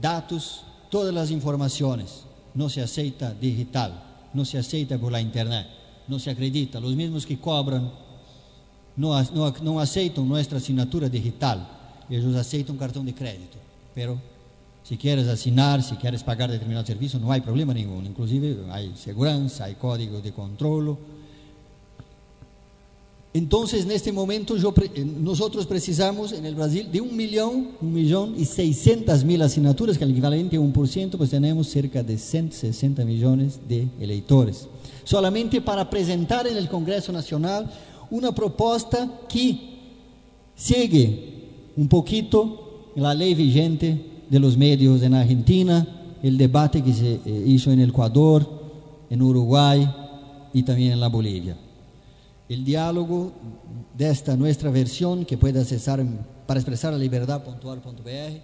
dados 0.00 0.71
todas 0.92 1.16
as 1.16 1.30
informações. 1.30 2.24
Não 2.54 2.68
se 2.68 2.78
aceita 2.78 3.34
digital, 3.40 3.90
não 4.34 4.44
se 4.44 4.58
aceita 4.58 4.98
por 4.98 5.10
la 5.10 5.22
internet, 5.22 5.66
não 6.06 6.18
se 6.18 6.28
acredita. 6.28 6.78
Os 6.78 6.94
mesmos 6.94 7.24
que 7.24 7.34
cobram 7.34 7.90
não, 8.94 9.10
não, 9.32 9.50
não 9.62 9.78
aceitam 9.78 10.22
nossa 10.26 10.54
assinatura 10.54 11.08
digital, 11.08 11.58
eles 12.10 12.36
aceitam 12.36 12.76
cartão 12.76 13.02
de 13.02 13.12
crédito. 13.12 13.56
Pero 13.94 14.20
se 14.84 14.98
queres 14.98 15.28
assinar, 15.28 15.82
se 15.82 15.96
queres 15.96 16.22
pagar 16.22 16.50
determinado 16.50 16.86
serviço, 16.86 17.18
não 17.18 17.32
há 17.32 17.40
problema 17.40 17.72
nenhum. 17.72 18.02
Inclusive, 18.02 18.58
há 18.70 18.94
segurança, 18.94 19.64
há 19.64 19.74
código 19.74 20.20
de 20.20 20.30
controle 20.30 20.94
Entonces, 23.34 23.84
en 23.84 23.92
este 23.92 24.12
momento, 24.12 24.54
nosotros 25.18 25.66
precisamos 25.66 26.32
en 26.32 26.44
el 26.44 26.54
Brasil 26.54 26.88
de 26.92 27.00
un 27.00 27.16
millón, 27.16 27.68
un 27.80 27.92
millón 27.92 28.34
y 28.36 28.44
seiscientas 28.44 29.24
mil 29.24 29.40
asignaturas, 29.40 29.96
que 29.96 30.04
es 30.04 30.10
el 30.10 30.12
equivalente 30.12 30.56
a 30.56 30.60
un 30.60 30.72
por 30.72 30.86
ciento, 30.86 31.16
pues 31.16 31.30
tenemos 31.30 31.66
cerca 31.68 32.02
de 32.02 32.18
160 32.18 33.04
millones 33.06 33.60
de 33.66 33.88
electores. 33.98 34.68
Solamente 35.04 35.62
para 35.62 35.88
presentar 35.88 36.46
en 36.46 36.58
el 36.58 36.68
Congreso 36.68 37.10
Nacional 37.10 37.72
una 38.10 38.34
propuesta 38.34 39.20
que 39.30 39.58
sigue 40.54 41.72
un 41.74 41.88
poquito 41.88 42.90
la 42.94 43.14
ley 43.14 43.34
vigente 43.34 44.24
de 44.28 44.38
los 44.38 44.58
medios 44.58 45.02
en 45.02 45.14
Argentina, 45.14 45.86
el 46.22 46.36
debate 46.36 46.82
que 46.82 46.92
se 46.92 47.14
eh, 47.24 47.44
hizo 47.46 47.70
en 47.70 47.80
Ecuador, 47.80 48.46
en 49.08 49.22
Uruguay 49.22 49.88
y 50.52 50.62
también 50.62 50.92
en 50.92 51.00
la 51.00 51.08
Bolivia. 51.08 51.56
El 52.52 52.66
diálogo 52.66 53.32
de 53.96 54.10
esta 54.10 54.36
nuestra 54.36 54.70
versión 54.70 55.24
que 55.24 55.38
puede 55.38 55.58
accesar 55.58 56.04
para 56.46 56.60
expresar 56.60 56.92
la 56.92 56.98
libertad.ar.br 56.98 58.40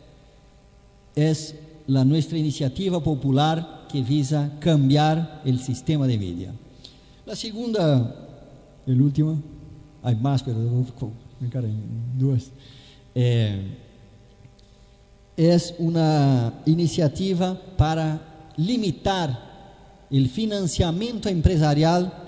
es 1.15 1.55
la 1.87 2.07
nuestra 2.07 2.39
iniciativa 2.39 3.01
popular 3.05 3.87
que 3.93 4.03
visa 4.03 4.53
cambiar 4.61 5.43
el 5.45 5.61
sistema 5.61 6.07
de 6.07 6.17
media. 6.17 6.55
La 7.27 7.37
segunda, 7.37 8.15
el 8.87 8.99
último, 8.99 9.43
hay 10.03 10.17
más, 10.17 10.43
pero 10.43 10.59
me 10.59 11.51
dos. 12.17 12.51
Eh, 13.15 13.77
es 15.37 15.75
una 15.79 16.63
iniciativa 16.65 17.61
para 17.77 18.53
limitar 18.57 20.07
el 20.11 20.31
financiamiento 20.31 21.29
empresarial 21.29 22.28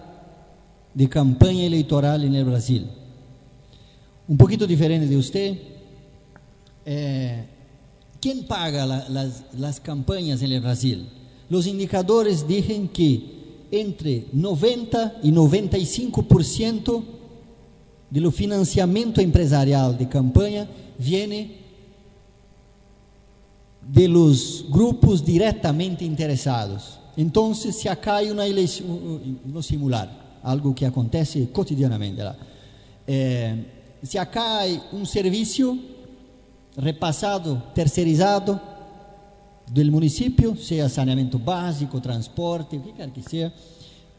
de 0.94 1.06
campanha 1.06 1.64
eleitoral 1.64 2.18
no 2.18 2.44
Brasil. 2.44 2.86
Um 4.28 4.36
pouquinho 4.36 4.66
diferente 4.66 5.06
de 5.06 5.16
você, 5.16 5.58
eh, 6.86 7.44
quem 8.20 8.42
paga 8.42 8.84
la, 8.84 9.06
las, 9.08 9.44
las 9.58 9.78
campanhas 9.78 10.42
no 10.42 10.60
Brasil? 10.60 11.04
Os 11.50 11.66
indicadores 11.66 12.46
dizem 12.46 12.86
que 12.86 13.40
entre 13.72 14.28
90 14.32 15.20
e 15.22 15.30
95% 15.32 17.02
do 18.10 18.30
financiamento 18.30 19.20
empresarial 19.20 19.94
de 19.94 20.06
campanha 20.06 20.68
vem 20.98 21.52
de 23.82 24.06
los 24.06 24.64
grupos 24.68 25.22
diretamente 25.22 26.04
interessados. 26.04 26.98
Então, 27.16 27.54
se 27.54 27.88
acai 27.88 28.30
uma 28.30 28.46
eleição, 28.46 28.86
vou 29.46 29.62
simular, 29.62 30.19
algo 30.42 30.74
que 30.74 30.84
acontece 30.84 31.48
cotidianamente. 31.52 32.22
É, 33.06 33.56
se 34.02 34.18
acá 34.18 34.60
hay 34.60 34.80
un 34.92 35.06
servicio 35.06 35.78
repassado, 36.76 37.62
terceirizado 37.74 38.60
do 39.70 39.84
município, 39.92 40.56
seja 40.56 40.88
saneamento 40.88 41.38
básico, 41.38 42.00
transporte, 42.00 42.76
o 42.76 42.80
que 42.80 42.92
quer 42.92 43.10
que 43.10 43.22
seja, 43.22 43.52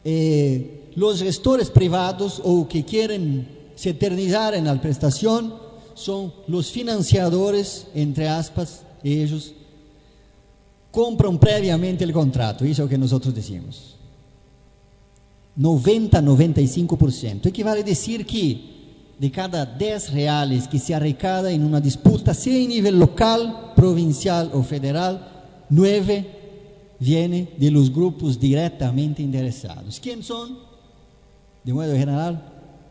eh, 0.04 0.88
os 0.96 1.18
gestores 1.18 1.68
privados 1.68 2.40
ou 2.42 2.64
que 2.64 2.82
querem 2.82 3.46
se 3.76 3.90
eternizar 3.90 4.60
na 4.62 4.76
prestação 4.76 5.60
são 5.94 6.32
os 6.48 6.70
financiadores, 6.70 7.86
entre 7.94 8.26
aspas, 8.26 8.84
eles 9.04 9.52
compram 10.90 11.36
previamente 11.36 12.04
o 12.04 12.12
contrato, 12.12 12.64
isso 12.64 12.80
é 12.80 12.84
o 12.84 12.88
que 12.88 12.96
nós 12.96 13.10
dizemos. 13.34 14.01
90, 15.56 16.22
95%. 16.22 17.46
Equivale 17.46 17.80
a 17.80 17.84
dizer 17.84 18.24
que 18.24 18.72
de 19.18 19.30
cada 19.30 19.64
10 19.64 20.08
reais 20.08 20.66
que 20.66 20.78
se 20.78 20.92
arrecada 20.92 21.52
em 21.52 21.62
uma 21.62 21.80
disputa, 21.80 22.34
seja 22.34 22.58
em 22.58 22.66
nível 22.66 22.96
local, 22.96 23.72
provincial 23.74 24.50
ou 24.52 24.62
federal, 24.62 25.20
9 25.70 26.24
vêm 26.98 27.48
de 27.58 27.70
los 27.70 27.88
grupos 27.88 28.36
diretamente 28.36 29.22
interessados. 29.22 29.98
Quem 29.98 30.22
são? 30.22 30.56
De 31.64 31.72
modo 31.72 31.94
geral, 31.96 32.36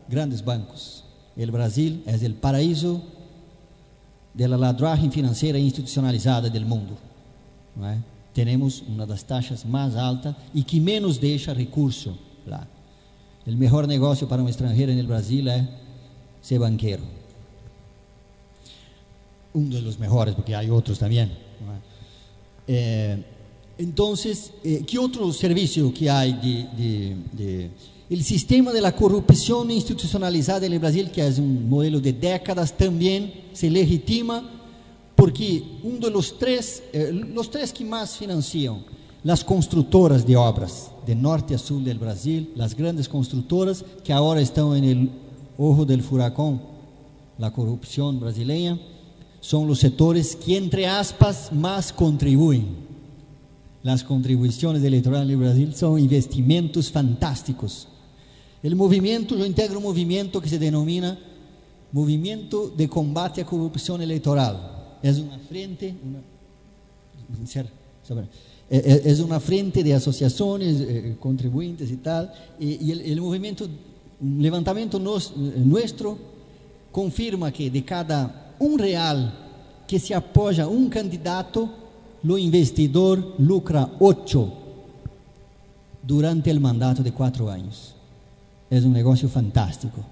grandes 0.08 0.40
bancos. 0.40 1.04
O 1.36 1.52
Brasil 1.52 2.00
é 2.06 2.14
o 2.14 2.34
paraíso 2.34 3.02
da 4.34 4.46
ladragem 4.56 5.10
financeira 5.10 5.58
institucionalizada 5.58 6.48
do 6.48 6.60
mundo. 6.60 6.96
É? 7.82 7.98
Temos 8.32 8.82
uma 8.86 9.06
das 9.06 9.22
taxas 9.22 9.64
mais 9.64 9.96
altas 9.96 10.34
e 10.54 10.62
que 10.62 10.80
menos 10.80 11.18
deixa 11.18 11.52
recurso 11.52 12.16
lá. 12.46 12.66
O 13.46 13.52
melhor 13.52 13.86
negócio 13.86 14.26
para 14.26 14.42
um 14.42 14.48
estrangeiro 14.48 14.92
no 14.94 15.04
Brasil 15.04 15.48
é 15.48 15.66
ser 16.40 16.58
banquero. 16.58 17.02
Um 19.54 19.64
dos 19.64 19.96
melhores, 19.96 20.34
porque 20.34 20.54
há 20.54 20.62
outros 20.72 20.98
também. 20.98 21.30
É, 22.68 23.18
então, 23.78 24.14
eh, 24.64 24.82
que 24.86 24.98
outro 24.98 25.32
que 25.92 26.08
há 26.08 26.26
de, 26.26 26.62
de, 26.68 27.16
de 27.32 27.70
o 28.10 28.16
sistema 28.22 28.72
da 28.72 28.92
corrupção 28.92 29.68
institucionalizada 29.70 30.68
no 30.68 30.78
Brasil, 30.78 31.06
que 31.08 31.20
é 31.20 31.28
um 31.38 31.42
modelo 31.42 32.00
de 32.00 32.12
décadas, 32.12 32.70
também 32.70 33.32
se 33.52 33.68
legitima 33.68 34.44
porque 35.16 35.64
um 35.82 35.98
dos 35.98 36.30
três, 36.32 36.82
eh, 36.92 37.12
os 37.34 37.48
três 37.48 37.72
que 37.72 37.84
mais 37.84 38.16
financiam 38.16 38.84
as 39.30 39.42
construtoras 39.42 40.24
de 40.24 40.34
obras 40.34 40.90
de 41.06 41.14
norte 41.14 41.54
a 41.54 41.58
sul 41.58 41.80
do 41.80 41.94
Brasil, 41.94 42.48
as 42.58 42.72
grandes 42.72 43.06
construtoras 43.06 43.84
que 44.02 44.12
agora 44.12 44.40
estão 44.40 44.74
no 44.74 45.10
ojo 45.58 45.84
del 45.84 46.00
furacão, 46.00 46.60
a 47.40 47.50
corrupção 47.50 48.14
brasileira, 48.14 48.78
são 49.40 49.66
os 49.66 49.80
setores 49.80 50.34
que, 50.34 50.54
entre 50.54 50.84
aspas, 50.84 51.50
mais 51.50 51.90
contribuem. 51.90 52.76
As 53.84 54.02
contribuições 54.02 54.84
eleitorais 54.84 55.26
no 55.26 55.38
Brasil 55.38 55.72
são 55.72 55.98
investimentos 55.98 56.88
fantásticos. 56.88 57.88
O 58.62 58.76
movimento, 58.76 59.34
eu 59.34 59.44
integro 59.44 59.78
um 59.78 59.82
movimento 59.82 60.40
que 60.40 60.48
se 60.48 60.56
denomina 60.58 61.18
Movimento 61.92 62.72
de 62.76 62.86
Combate 62.86 63.40
à 63.40 63.44
Corrupção 63.44 64.00
Eleitoral. 64.00 64.98
É 65.02 65.10
uma 65.10 65.38
frente, 65.40 65.94
uma, 66.02 66.22
é 68.78 69.22
uma 69.22 69.38
frente 69.38 69.82
de 69.82 69.92
associações, 69.92 70.80
eh, 70.80 71.12
contribuintes 71.20 71.90
e 71.90 71.96
tal, 71.96 72.32
e, 72.58 73.14
o 73.18 73.22
movimento 73.22 73.68
um 74.22 74.40
levantamento 74.40 74.98
nosso 74.98 75.34
confirma 76.92 77.50
que 77.50 77.68
de 77.68 77.82
cada 77.82 78.30
um 78.60 78.76
real 78.76 79.32
que 79.86 79.98
se 79.98 80.14
apoia 80.14 80.68
um 80.68 80.88
candidato, 80.88 81.68
o 82.24 82.38
investidor 82.38 83.34
lucra 83.38 83.90
oito 83.98 84.52
durante 86.02 86.50
o 86.50 86.60
mandato 86.60 87.02
de 87.02 87.10
quatro 87.10 87.48
anos. 87.48 87.94
É 88.70 88.78
um 88.78 88.90
negócio 88.90 89.28
fantástico. 89.28 90.02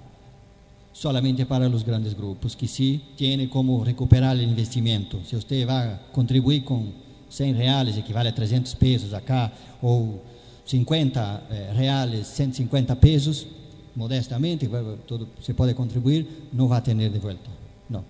Solamente 0.93 1.45
para 1.45 1.69
os 1.69 1.83
grandes 1.83 2.13
grupos, 2.13 2.55
que 2.55 2.67
sim 2.67 3.01
tem 3.17 3.47
como 3.49 3.81
recuperar 3.81 4.37
o 4.37 4.43
investimento. 4.43 5.21
Se 5.25 5.37
você 5.37 5.65
vai 5.65 5.99
contribuir 6.13 6.63
com 6.63 6.93
100 7.31 7.53
reais, 7.55 7.97
equivale 7.97 8.29
a 8.29 8.33
300 8.33 8.75
pesos 8.75 9.15
acá, 9.15 9.51
ou 9.81 10.23
50 10.67 11.43
eh, 11.51 11.73
reais, 11.75 12.27
150 12.27 12.95
pesos, 12.97 13.47
modestamente, 13.95 14.69
todo, 15.07 15.29
se 15.43 15.55
pode 15.55 15.75
contribuir, 15.75 16.27
não 16.53 16.69
vai 16.69 16.81
ter 16.81 16.95
de 16.95 17.19
volta. 17.19 17.51
Não, 17.89 18.05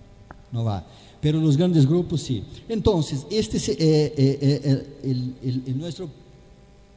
não 0.51 0.63
vai. 0.63 0.83
Pero 1.21 1.39
nos 1.39 1.55
grandes 1.55 1.85
grupos 1.85 2.21
sim. 2.21 2.43
Então, 2.67 2.99
este 3.29 3.71
é, 3.79 4.13
é, 4.17 4.83
é, 5.07 5.71
o 5.71 5.75
nosso 5.75 6.09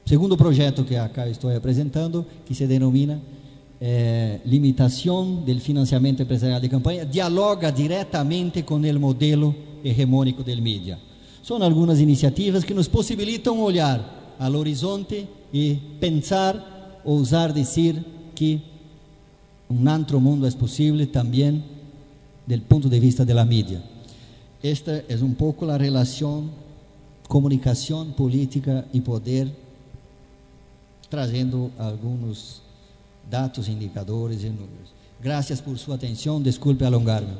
segundo 0.07 0.37
projeto 0.37 0.83
que 0.83 0.97
acá 0.97 1.29
estou 1.29 1.55
apresentando, 1.55 2.25
que 2.47 2.55
se 2.55 2.66
denomina 2.66 3.20
limitação 4.47 5.37
do 5.37 5.61
financiamento 5.61 6.22
empresarial 6.22 6.59
de 6.59 6.70
campanha, 6.70 7.05
dialoga 7.05 7.70
diretamente 7.70 8.62
com 8.62 8.77
o 8.77 8.99
modelo 8.99 9.55
hegemônico 9.85 10.43
del 10.43 10.62
mídia. 10.62 10.99
São 11.45 11.63
algumas 11.63 12.01
iniciativas 12.01 12.65
que 12.65 12.73
nos 12.73 12.89
possibilitam 12.89 13.61
olhar 13.61 14.35
ao 14.39 14.55
horizonte 14.55 15.29
e 15.53 15.77
pensar, 16.01 17.03
ousar 17.05 17.53
dizer 17.53 18.03
que 18.35 18.63
un 19.69 19.87
otro 19.87 20.19
mundo 20.21 20.47
es 20.47 20.55
posible 20.55 21.07
también 21.07 21.63
del 22.47 22.63
punto 22.63 22.89
de 22.89 22.99
vista 22.99 23.27
de 23.27 23.35
la 23.35 23.45
media. 23.45 23.85
Esta 24.63 24.97
es 25.07 25.21
un 25.21 25.35
poco 25.35 25.67
la 25.67 25.77
relación 25.77 26.51
comunicación 27.29 28.15
política 28.15 28.87
y 28.91 29.03
poder, 29.03 29.55
trazendo 31.11 31.71
algunos 31.79 32.63
datos, 33.31 33.69
indicadores 33.69 34.43
y 34.45 34.49
números. 34.49 34.95
Gracias 35.23 35.61
por 35.61 35.79
su 35.79 35.93
atención, 35.93 36.43
disculpe 36.43 36.87
alongarme. 36.87 37.35